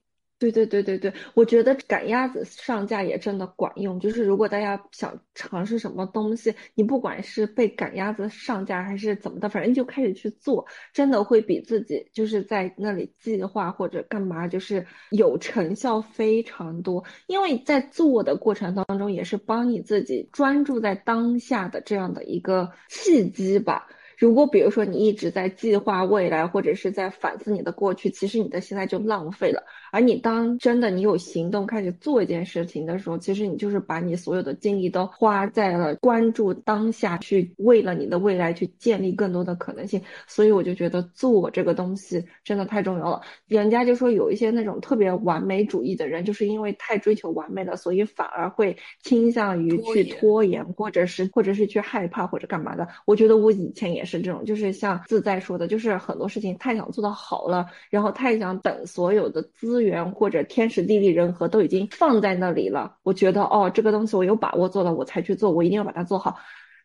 [0.51, 3.99] 对对对对对，我觉得赶鸭子上架也真的管用。
[4.01, 17.05] 就是如果大家想尝试什么东西，你不管是被赶鸭子上架还是怎么的，反正就开始去做，真的会比自己就是在那里计划或者干嘛，就是有成效非常多。
[17.27, 23.89] 因为在做的过程当中，也是帮你自己专注在当下的这样的一个契机吧。
[24.17, 29.63] 如果比如说你一直在计划未来，或者是在反思你的过去，其实你的现在就浪费了。
[29.93, 40.01] 而你当真的你有行动开始做一件事情的时候，其实你就是把你所有的精力都花在了关注当下，去为了你的未来去建立更多的可能性。
[40.27, 43.21] 所以我就觉得做这个东西真的太重要了。
[43.47, 52.89] 人家就说有一些那种特别完美主义的人，就是因为太追求完美了，所以反而会倾向于去拖延，或者是或者是去害怕或者干嘛的。
[53.07, 59.85] 我觉得我以前也是这种，就是像自在说的，就是很多事情太想做到好了，然后太想等所有的资源。
[59.85, 66.37] 源或者天时地利人和都已经放在那里了，我觉得哦，这个东西我有把握做了，我才去做，我一定要把它做好。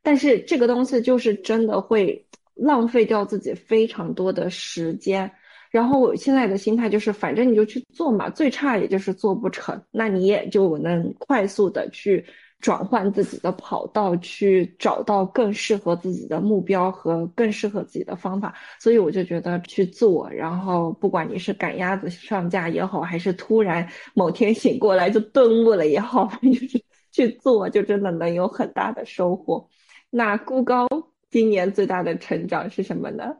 [0.03, 5.31] 但是这个东西就是真的会浪费掉自己非常多的时间。
[5.71, 12.25] 然后我现在的心态就是，反正你就去做嘛，最差也就是做不成，那你也就能快速的去。
[12.59, 18.53] 转换自己的跑道，去找到更适合自己的目标和更适合自己的方法。
[18.79, 29.67] 所以我就觉得去做，然后不管你是赶鸭子上架也好，还是突然某天醒过来就顿悟了也好， 就是去做，就真的能有很大的收获。
[30.09, 30.87] 那孤高
[31.29, 33.35] 今年最大的成长是什么呢？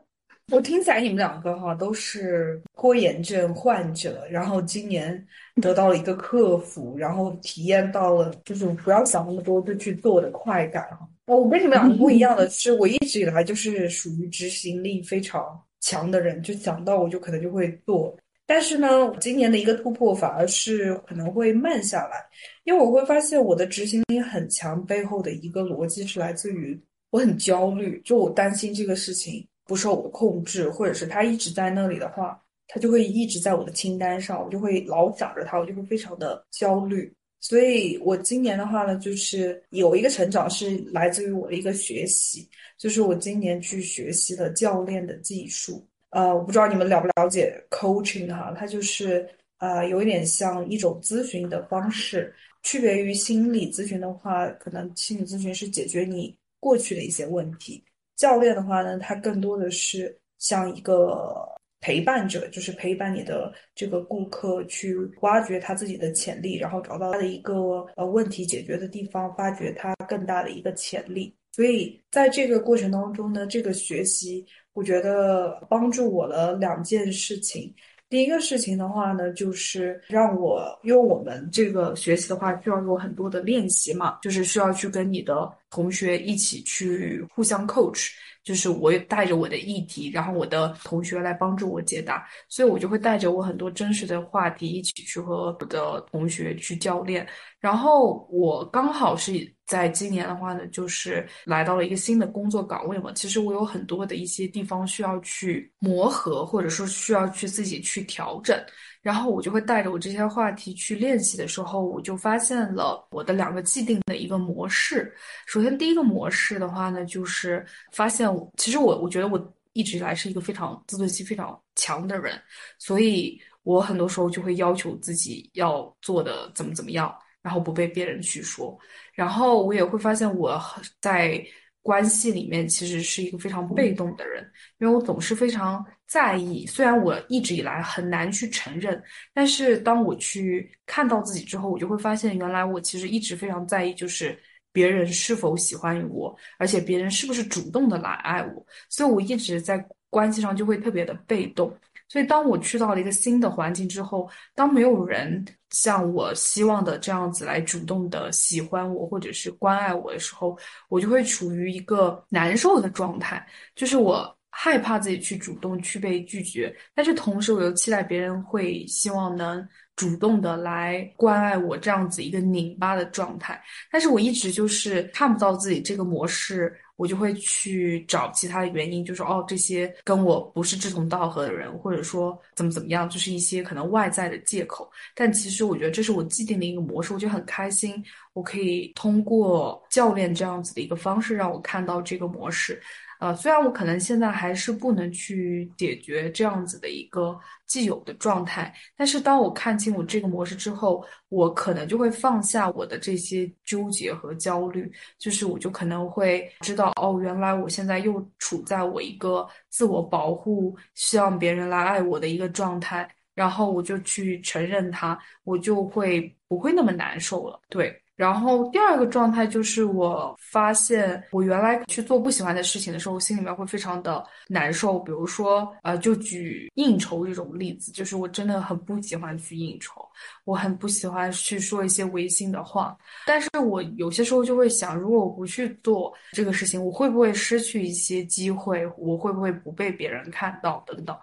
[0.50, 5.26] 我听起来你们两个哈都是拖延症患者，然后今年
[5.62, 11.08] 得到了一个克服，然后体验到了就是不要想那么多就去做的快感哈。
[11.26, 18.16] 我跟你们两个不一样的是，我一直以来就是属于执行力非常强的人，就想到我就可能就会做。
[18.44, 18.88] 但是呢，
[19.20, 22.16] 今年的一个突破反而是可能会慢下来，
[22.64, 26.76] 因为我会发现我的执行力很强背后的一个逻辑是来自于
[27.10, 29.46] 我很焦虑，就我担心这个事情。
[29.70, 37.14] 不受我的控制，或者是他一直在那里的话，他就会一直在我的清单上，我就会老想着他，我就会非常的焦虑。
[37.38, 45.86] 所以我今年的话呢，就是有一个成长是来自于我的一个学习，就是我今年去学习了教练的技术。
[46.08, 49.24] 呃，我不知道你们了不了解 coaching 哈，它就是
[49.58, 52.34] 呃有一点像一种咨询的方式，
[52.64, 57.84] 区别于心理咨询的话，可能心理咨询是解决你过去的一些问题。
[58.20, 61.48] 教练的话呢，他更多的是像一个
[61.80, 71.34] 陪伴者，就是陪伴你的这个顾客去挖掘他自己的潜力，然后找到他的一个呃问题解决的地方，发掘他更大的一个潜力。
[71.50, 74.44] 所以在这个过程当中呢，这个学习
[74.74, 77.74] 我觉得帮助我了两件事情。
[78.10, 88.08] 第一个事情的话呢，就是让我，因为我们这个学习的话需要有很多的练习嘛，就是需要去跟你的同学一起去互相 coach。
[88.50, 97.24] 就是我带着我的议题，然后我的同学来帮助我解答，所以我就会带着我很多真实的话题一起去和我的同学去教练。
[97.60, 99.32] 然后我刚好是
[99.66, 103.12] 在今年的话呢，就是来到了一个新的工作岗位嘛。
[103.14, 108.60] 其实我有很多的一些地方需要去磨合，或者说需要去自己去调整。
[109.02, 115.14] 然后我就会带着我这些话题去练习的时候，我就发现了我的两个既定的一个模式。
[115.46, 122.40] 首先，第一个模式的话呢，就是发现我其实我我觉得我一直以来是一个非常自尊心非常强的人，
[122.78, 128.78] 所以我很多时候就会要求自己要做的怎么怎么样，然后不被别人去说。
[129.14, 130.60] 然后我也会发现我
[131.00, 131.42] 在。
[131.82, 134.44] 关系里面其实是一个非常被动的人，
[134.78, 136.66] 因为我总是非常在意。
[136.66, 139.02] 虽然我一直以来很难去承认，
[139.32, 144.38] 但是当我去看到自己之后，我就会发现，原来我其实一直非常在意，就是
[144.72, 148.66] 别人是否喜欢我，而且别人是不是主动的来爱我。
[148.88, 151.74] 所以我一直在关系上就会特别的被动。
[152.10, 155.42] 所以当我去到了一个新的环境之后，当没有人。
[155.70, 160.58] 像我希望的这样子来主动的喜欢我或者是关爱我的时候，
[160.88, 163.46] 我就会处于一个难受的状态，
[163.76, 176.76] 就是我害怕自己去主动去被拒绝，但是同时我又期待别人会希望能主动的来关爱我这样子一个拧巴的状态，但是我一直就是看不到自己这个模式。
[177.00, 184.92] 我就会去找其他的原因，就是哦，这些跟我不是志同道合的人，或者说怎么怎么样，就是一些可能外在的借口。
[185.14, 192.78] 但其实我觉得这是我既定的一个模式，我就很开心，我可以通过教练这样子的一个方式，让我看到这个模式。
[193.20, 217.94] 呃，虽然我可能现在还是不能去解决这样子的一个既有的状态，但是当我看清我这个模式之后，我可能就会放下我的这些纠结和焦虑，就是我就可能会知道，哦，原来我现在又处在我一个自我保护、希望别人来爱我的一个状态，然后我就去承认它，我就会不会那么难受了，对。
[218.20, 224.98] 然后第二个状态就是，我发现我原来去做不喜欢的事情的时候，心里面会非常的难受。
[224.98, 230.06] 比如说，呃，就举应酬这种例子，就是我真的很不喜欢去应酬。
[230.44, 232.94] 我很不喜欢去说一些违心的话，
[233.26, 238.86] 但是我有些时候就会想，如果我不去做这个事情，我会不会失去一些机会？
[238.98, 240.84] 我会不会不被别人看到？
[240.86, 241.16] 等等。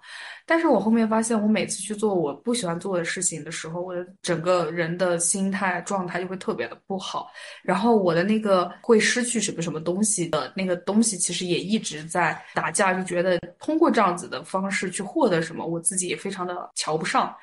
[0.48, 7.30] 但是我后面发现，我每次去做我不喜欢做的事情的时候，我的整个人的心态状态就会特别的不好，
[7.62, 17.36] 然后我的那个会失去什么什么东西的那个东西，其实也一直在打架，就觉得通过这样子的方式去获得什么，我自己也非常的瞧不上。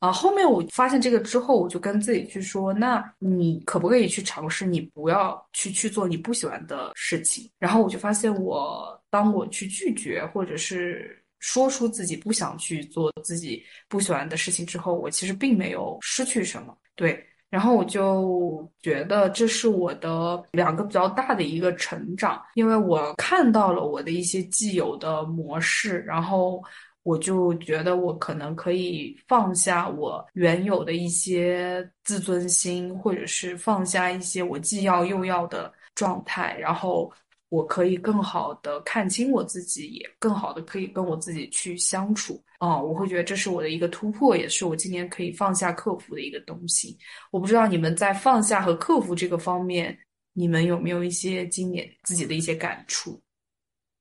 [0.00, 7.50] 啊，后面我发现这个之后，我就跟自己去说，那你可不可以去尝试，你不要去去做你不喜欢的事情。
[7.58, 16.74] 然后我就发现，我当我去拒绝或者是说出自己不想去做自己不喜欢的事情之后，我其实并没有失去什么。
[16.94, 26.62] 对，然后我就觉得这是我的两个比较大的一个成长，因为我看到了我的一些既有的模式，然后。
[27.04, 37.12] 我就觉得我可能可以放下我原有的一些自尊心，或者是放下一些我既要又要的状态，然后
[37.48, 42.42] 我可以更好的看清我自己，也更好的可以跟我自己去相处。
[42.58, 46.96] 啊，我会觉得这是我的一个突破，也是我今年可以放下克服的一个东西。
[47.30, 49.96] 我不知道你们在放下和克服这个方面，
[50.32, 53.20] 你们有没有一些今年自己的一些感触？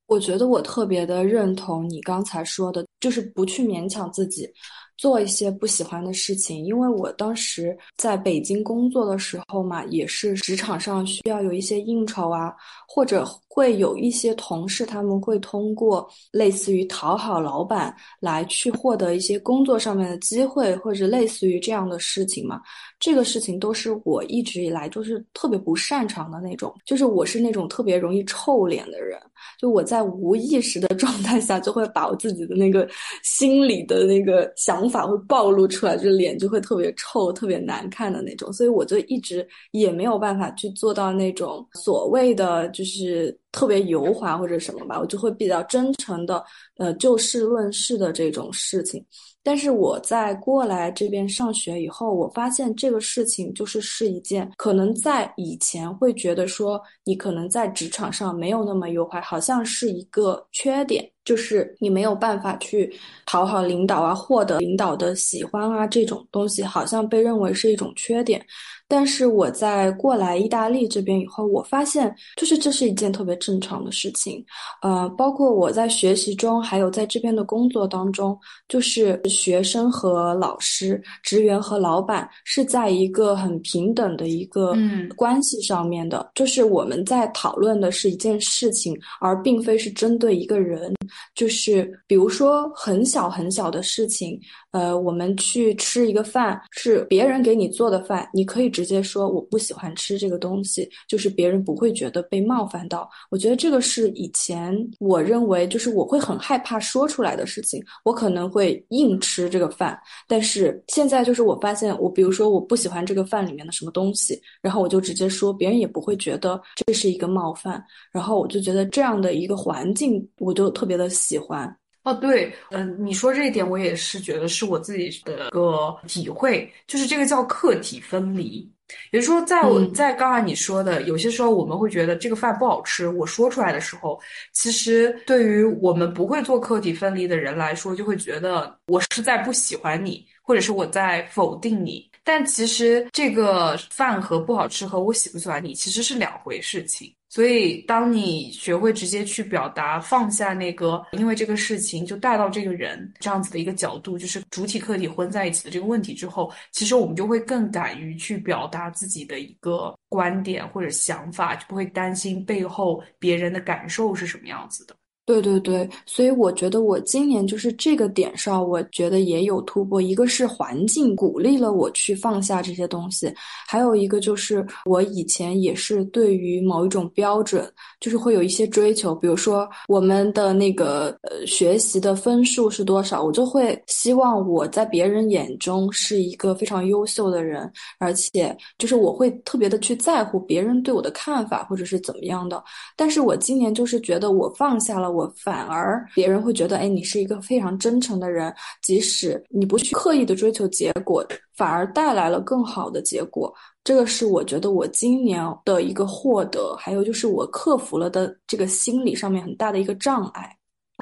[0.05, 4.49] 我觉得我特别的认同你刚才说的，就是不去勉强自己
[4.95, 6.63] 做一些不喜欢的事情。
[6.63, 12.53] 因为我当时在北京工作的时候嘛，也是职场上需要有一些应酬啊，
[12.87, 22.61] 或者会有一些同事他们会通过类似于讨好老板来去获得一些工作上面的机会，或者类似于这样的事情嘛。
[23.01, 29.19] 这个事情都是我一直以来都是特别不擅长的那种，就是我是那种特别容易臭脸的人。
[29.59, 32.87] 就我在无意识的 状态下，就会把我自己的那个
[33.23, 38.51] 心里的那个想法会暴露出来，就脸就会特别臭、特别难看的那种。
[38.53, 46.43] 所以我就一直也没有办法去做到那种所谓的就是特别油滑或者什么吧，我就会比较真诚的，
[46.77, 49.05] 呃，就事论事的这种事情。
[49.45, 62.91] 但是我在过来这边上学以后，我发现这个事情就是是一件可能在以前会觉得说你可能在职场上没有那么优化，好像是一个缺点，就是你没有办法去
[63.25, 68.45] 讨好领导啊，获得领导的喜欢啊，这种东西好像被认为是一种缺点。
[68.85, 74.43] 但是我在过来意大利这边以后，我发现就是这是一件特别正常的事情，
[74.83, 84.75] 呃，包括我在学习中，还有在这边的工作当中，就是学生和老师、职员和老板是在一个很平等的一个
[85.15, 90.93] 关系上面的，就是我们在讨论的是一件事情，而并非是针对一个人，
[91.35, 94.39] 就是比如说很小很小的事情。
[94.71, 103.07] 呃，我们去吃一个饭，是别人给你做的饭，你可以直接说我不喜欢吃这个东西，就是别人不会觉得被冒犯到。
[103.29, 109.95] 我觉得这个是以前我认为就是我会很害怕说出来的事情，我可能会硬吃这个饭。
[110.27, 117.85] 但是现在就是我发现，我比如说我不喜欢这个饭里面的什么东西，然后我就直接说，别人也不会觉得这是一个冒犯。
[118.11, 121.73] 然后我就觉得这样的一个环境，我就特别的喜欢。
[122.03, 128.69] 哦，对，嗯，你说这一点，我也是觉得是我自己的个体会，就是这个叫客体分离。
[129.11, 134.19] 也就是说，在我在刚才你说的，有些时候我们会觉得这个饭不好吃，我说出来的时候，
[134.51, 142.11] 其实对于我们不会做客体分离的人来说，就会觉得我是在不喜欢你，或者是我在否定你。
[142.25, 147.13] 但其实这个饭和不好吃和我喜不喜欢你，其实是两回事情。
[147.33, 164.95] 所以，当你学会直接去表达，放下那个因为这个事情就带到这个人这样子的一个角度，就是主体客体混在一起的这个问题之后，其实我们就会更敢于去表达自己的一个观点或者想法，就不会担心背后别人的感受是什么样子的。
[165.25, 170.01] 对对对，所以我觉得我今年就是这个点上，我觉得也有突破。
[170.01, 173.33] 一个是环境鼓励了我去放下这些东西，
[173.65, 177.65] 还有一个就是我以前也是对于某一种标准，
[178.01, 179.15] 就是会有一些追求。
[179.15, 192.61] 比如说我们的那个呃学习的分数是多少，我就会希望我在别人眼中是一个非常优秀的人，而且就是我会特别的去在乎别人对我的看法或者是怎么样的。
[192.97, 195.12] 但是我今年就是觉得我放下了。
[195.13, 203.53] 我反而别人会觉得，哎，你是一个非常真诚的人，即使你不去刻意的追求结果，反而带来了更好的结果。
[203.83, 210.55] 这个是我觉得我今年的一个获得，还有就是我克服了的这个心理上面很大的一个障碍。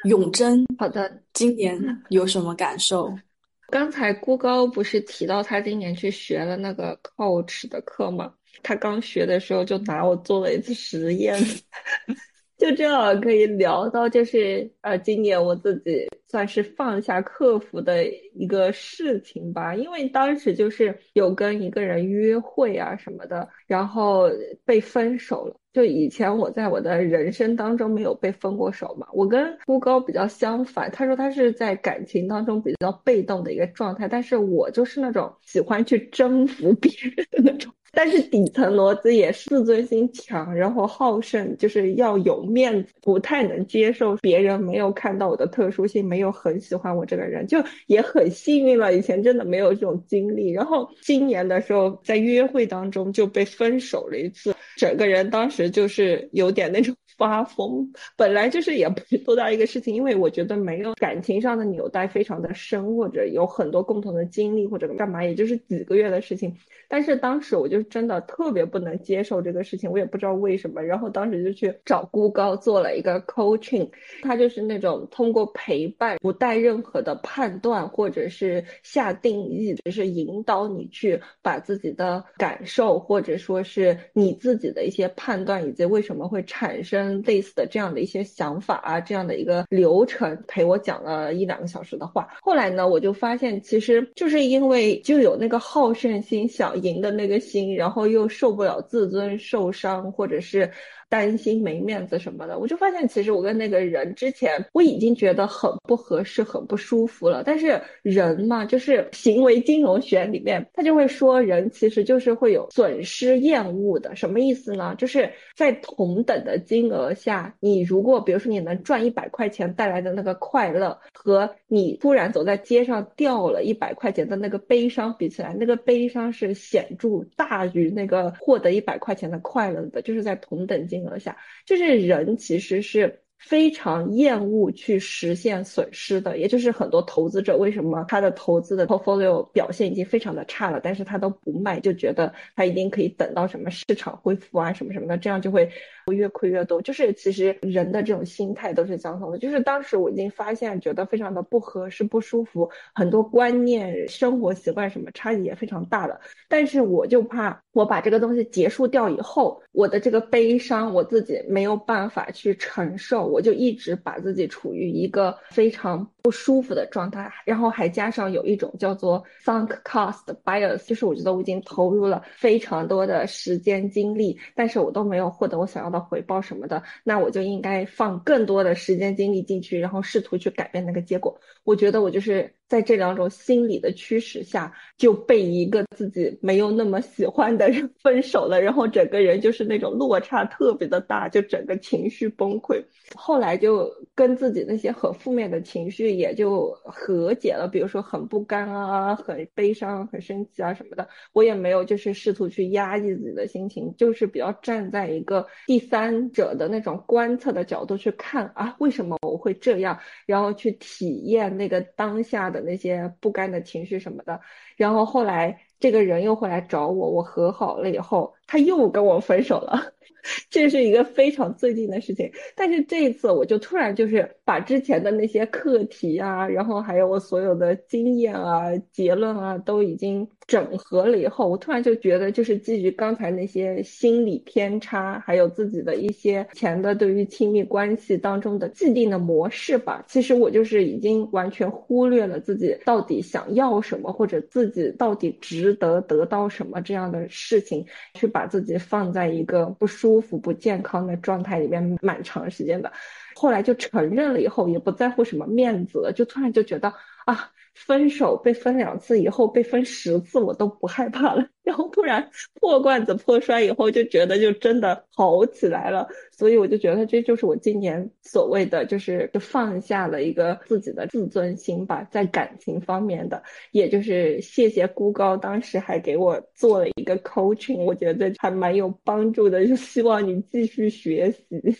[0.04, 3.12] 永贞，好的，今年有什么感受？
[3.70, 8.32] 刚才孤高不是提到他今年去学了那个 coach 的课吗？
[8.62, 11.38] 他刚学的时候就拿我做了一次实验。
[12.62, 18.04] 就这样可以聊到，就是呃，今年我自己算是放下克服的
[18.34, 24.30] 一个事情吧，因为当时就是有跟一个人约会啊什么的，然后
[24.64, 25.56] 被分手了。
[25.72, 37.72] 就以前我在我的人生当中没有被分过手嘛，我跟孤高比较相反，他说他是在感情当中比较被动的一个状态，但是我就是那种喜欢去征服别人的那种。
[37.92, 48.96] 但是底层逻辑也是自尊心强，然后好胜，就是要有面子，不太能接受别人没有看到我的特殊性，没有很喜欢我这个人，就也很幸运了。
[48.96, 56.94] 以前真的没有这种经历，然后今年的时候在约会当中就被分手了一次，整个人当时就是有点那种。
[57.18, 57.86] 发疯，
[58.16, 66.56] 本来就是也不是多大一个事情，因为我觉得没有感情上的纽带非常的深，或者有很多共同的经历，或者干嘛，也就是几个月的事情。
[66.92, 70.82] 但是当时我就真的特别不能接受这个事情，我也不知道为什么。
[70.82, 73.88] 然后当时就去找孤高做了一个 coaching，
[74.20, 87.22] 他就是那种通过陪伴，不带任何的判断或者是下定义，只是引导你去把自己的感受，或者说是你自己的一些判断，以及为什么会产生。
[87.24, 92.28] 类似的这样的一些想法啊，这样的一个流程，陪我讲了一两个小时的话。
[92.42, 100.70] 后来呢，我就发现，其实就是因为就有那个好胜心、想赢的那个心，然后又受不了自尊受伤，或者是。
[101.12, 107.42] 担心没面子什么的，我就发现其实我跟那个人之前我已经觉得很不合适、很不舒服了。
[107.44, 114.16] 但是人嘛，就是行为金融学里面他就会说，人其实就是会有损失厌恶的。
[114.16, 114.94] 什么意思呢？
[114.96, 131.01] 就是在同等的金额下，你如果比如说你能赚一百块钱带来的那个快乐，和你突然走在街上掉了一百块钱的那个悲伤比起来，那个悲伤是显著大于那个获得一百块钱的快乐的，就是在同等金。
[131.02, 131.36] 心而下，
[131.66, 133.18] 就是人其实是。
[133.44, 145.68] 非常厌恶去实现损失的，也就是很多投资者为什么他的投资的 portfolio 表现已经非常的差了，但是他都不卖，就觉得他一定可以等到什么市场恢复啊什么什么的，这样就会
[146.06, 146.80] 我越亏越多。
[146.82, 149.38] 就是其实人的这种心态都是相同的。
[149.38, 156.20] 就是当时我已经发现，觉得非常的不合适、不舒服，很多观念、生活习惯什么差异也非常大的。
[156.48, 163.26] 但是我就怕我把这个东西结束掉以后，我的这个悲伤我自己没有办法去承受。
[163.26, 181.38] 我就一直把自己处于一个非常不舒服的状态，然后还加上有一种叫做 sunk cost bias，就是我觉得我已经投入了非常多的时间精力，但是我都没有获得我想要的回报什么的，那我就应该放更多的时间精力进去，然后试图去改变那个结果。
[181.64, 192.82] 我觉得我就是在这两种心理的驱使下，就被一个自己没有那么喜欢的人 分手了，然后整个人就是那种落差特别的大，就整个情绪崩溃。
[193.14, 214.40] 后来就跟自己那些很负面的情绪也就和解了，比如说很不甘啊、很悲伤、很生气啊什么的，我也没有就是试图去压抑自己的心情，就是比较站在一个第三者的那种观测的角度去看啊，为什么我会这样，然后去体验那个当下的那些不甘的情绪什么的，
[214.76, 219.82] 然后后来这个人又会来找我，我和好了以后，他又跟我分手了。
[220.48, 247.84] 这是一个非常最近的事情，但是这一次我就突然就是把之前的那些课题啊，然后还有我所有的经验啊、结论啊，都已经整合了以后，我突然就觉得，就是基于刚才那些心理偏差，还有自己的一些前的对于亲密关系当中的既定的模式吧，其实我就是已经完全忽略了自己到底想要什么，或者自己到底值得得到什么这样的事情，
[248.14, 250.02] 去把把自己放在一个不舒。
[250.02, 252.92] 舒服不健康的状态里面蛮长时间的，
[253.36, 256.92] 后来就承认了以后，也不在乎什么面子了，就突然就觉得
[257.24, 257.52] 啊。
[257.74, 261.46] 分手被分两次以后，被分十次我都不害怕了。
[261.62, 262.28] 然后突然
[262.60, 266.06] 破罐子破摔以后，就觉得就真的好起来了。
[266.36, 273.40] 所以我就觉得这就是我今年所谓的，就是就放下了一个自己的自尊心吧，在感情方面的。
[273.70, 279.64] 也就是谢谢孤高当时还给我做了一个 coaching，我觉得还蛮有帮助的。
[279.66, 281.76] 就希望你继续学习。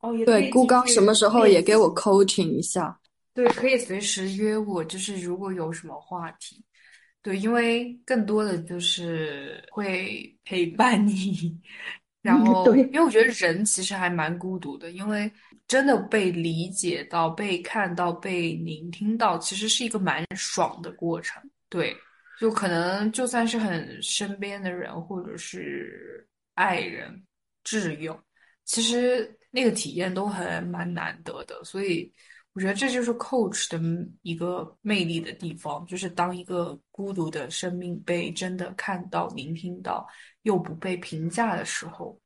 [0.00, 2.98] 哦，对，孤高什么时候也给我 coaching 一下。
[3.38, 6.60] 对，可以随时约我，就是如果有什么话题，
[7.22, 11.56] 对，因为更多的就是会陪伴你，
[12.20, 15.30] 然后，因为我觉得人其实还蛮孤独的，因为
[15.68, 21.40] 真的被理解到、被看到、被聆听到，其实是一个蛮爽的过程。
[21.68, 21.96] 对，
[22.40, 27.22] 就可能就算是很身边的人或者是爱人、
[27.62, 28.20] 挚友，
[28.64, 32.12] 其实那个体验都很蛮难得的，所以。
[32.54, 33.80] 我觉得这就是 coach 的
[34.22, 40.04] 一个魅力的地方，就是当一个孤独的生命被真的看到、聆听到，
[40.42, 42.18] 又不被评价的时候，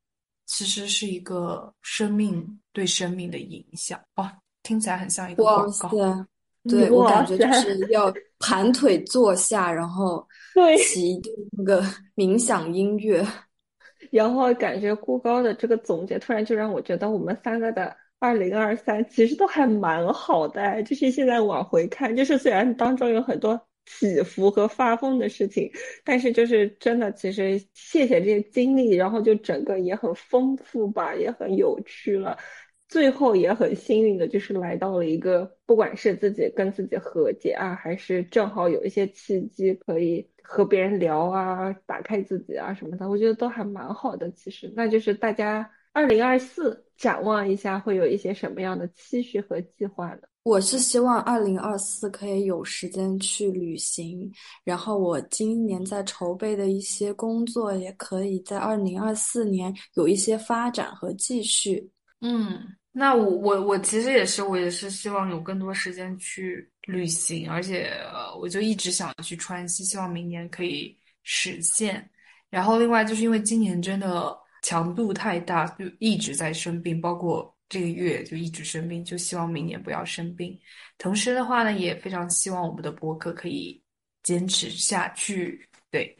[0.46, 4.00] 其实是一个生命对生命的影响。
[4.14, 6.26] 哇，听起来很像一个广告。
[6.66, 10.26] 对我感觉就是要盘腿坐下，然后
[10.78, 13.22] 起一顿那个冥想音乐，
[14.10, 17.94] 然后感觉孤高的这个总结，突然就让我觉得我们三个的。
[18.22, 25.68] 二零二三其实都还蛮好的，就是现在往回看，就是虽然当中有很多起伏和发疯的事情，
[26.04, 32.38] 但是就是真的，其实谢谢这些经历，然后就整个也很丰富吧，也很有趣了。
[32.88, 44.30] 最后也很幸运的，就是来到了一个，不管是自己跟自己和解啊，还是正好有一些契机可以和别人聊啊，打开自己啊什么的，我觉得都还蛮好的。
[44.30, 45.68] 其实，那就是大家。
[45.93, 50.22] 二零二四，展望一下会有一些什么样的期许和计划呢？
[50.45, 54.28] 我是希望二零二四可以有时间去旅行，
[54.64, 61.88] 然后我今年在筹备的一些工作也可以在二零二四年有一些发展和继续。
[62.22, 67.93] 嗯，那我我我其实也是，我也是希望有更多时间去旅行，而且
[68.40, 72.09] 我就一直想去川西，希望明年可以实现。
[72.49, 74.41] 然后另外就是因为今年真的。
[74.62, 80.58] 强度太大，就一直在生病，包括这个月就一直生病，就希望明年不要生病。
[80.98, 83.82] 同时的话呢，也非常希望我们的博客可以
[84.22, 85.68] 坚持下去。
[85.90, 86.16] 对，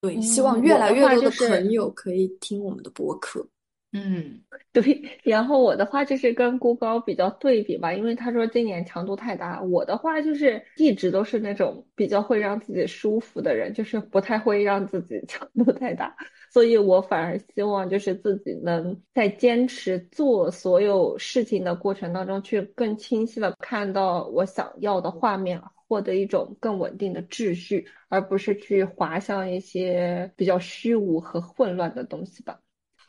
[0.00, 3.40] 对，希望越来越多的朋友可以听我们的博客。
[3.40, 3.59] 嗯，
[3.92, 4.40] 嗯
[4.72, 16.14] 对，然后我的话就是跟孤高比较对比吧，因为他说今年强度太大，我的话就是一直都是那种比较会让自己舒服的人，就是不太会让自己 强度太大，
[16.52, 32.60] 所以我反而希望就是自己能在坚持做所有事情的过程当中，去更清晰的看到我想要的画面，获得一种更稳定的秩序，而不是去滑向一些比较虚无和混乱的东西吧。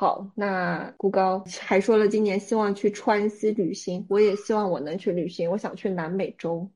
[0.02, 6.68] 好，那顾高还说了，今年希望去川西旅行，我也希望我能去旅行，我想去南美洲。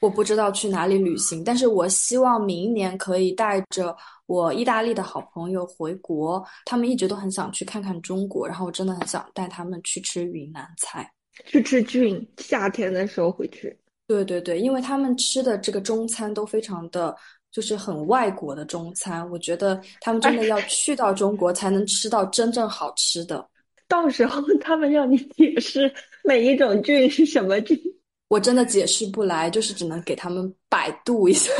[0.00, 11.10] 我不知道去哪里旅行，但是我希望明年可以带着我意大利的好朋友回国，他们一直都很想去看看中国，然后我真的很想带他们去吃云南菜，
[11.46, 13.74] 去吃菌，夏天的时候回去。
[14.06, 17.16] 对对对，因为他们吃的这个中餐都非常的。
[17.54, 23.48] 就是很外国的中餐，我觉得他们真的要去到中国才能吃到真正好吃的。
[23.86, 25.92] 到时候他们让你解释
[26.24, 27.80] 每一种菌是什么菌，
[28.26, 31.52] 我真的解释不来，就是只能给他们百度一下。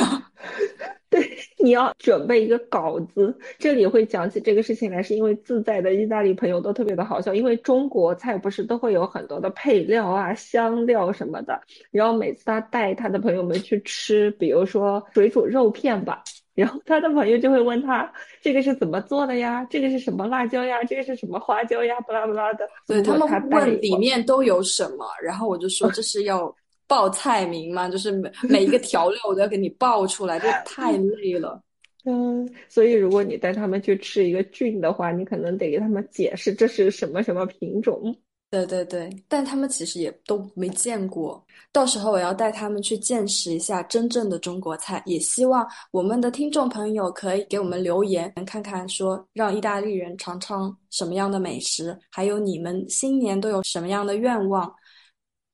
[1.15, 3.33] 对， 你要准备一个稿子。
[3.57, 7.33] 这里会讲起这个事情来，是因为自在的意大利朋友都特别的好笑。
[7.33, 11.61] 因为中国菜不是都会有很多的配料啊、香料什么的，
[11.93, 16.23] 然后每次他带他的朋友们去吃，比如说水煮肉片吧，
[16.55, 18.13] 然后他的朋友就会问他
[18.43, 19.65] 这个是怎么做的呀？
[19.71, 20.83] 这个是什么辣椒呀？
[20.83, 21.95] 这个是什么花椒呀？
[22.09, 22.69] 巴拉巴拉的。
[22.89, 26.53] 对他们问里面都有什么，然后我就说这是要。
[26.87, 31.61] 报菜名嘛，就是每每一个调料我都要给你报出来，这太累了。
[32.05, 38.15] 嗯，所以如果你带他们去吃一个菌的话，你可能得给他们解释这是什么什么品种。
[38.51, 41.45] 对对对，但他们其实也都没见过。
[41.73, 54.73] 到时候我要带他们去见识一下真正的中国菜，也希望我们的听众朋友可以给我们留言，看看说让意大利人尝尝什么样的美食，还有你们新年都有什么样的愿望。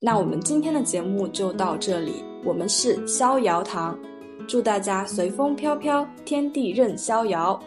[0.03, 3.98] 那我们今天的节目就到这里，我们是逍遥堂，
[4.48, 7.61] 祝大家随风飘飘，天地任逍遥。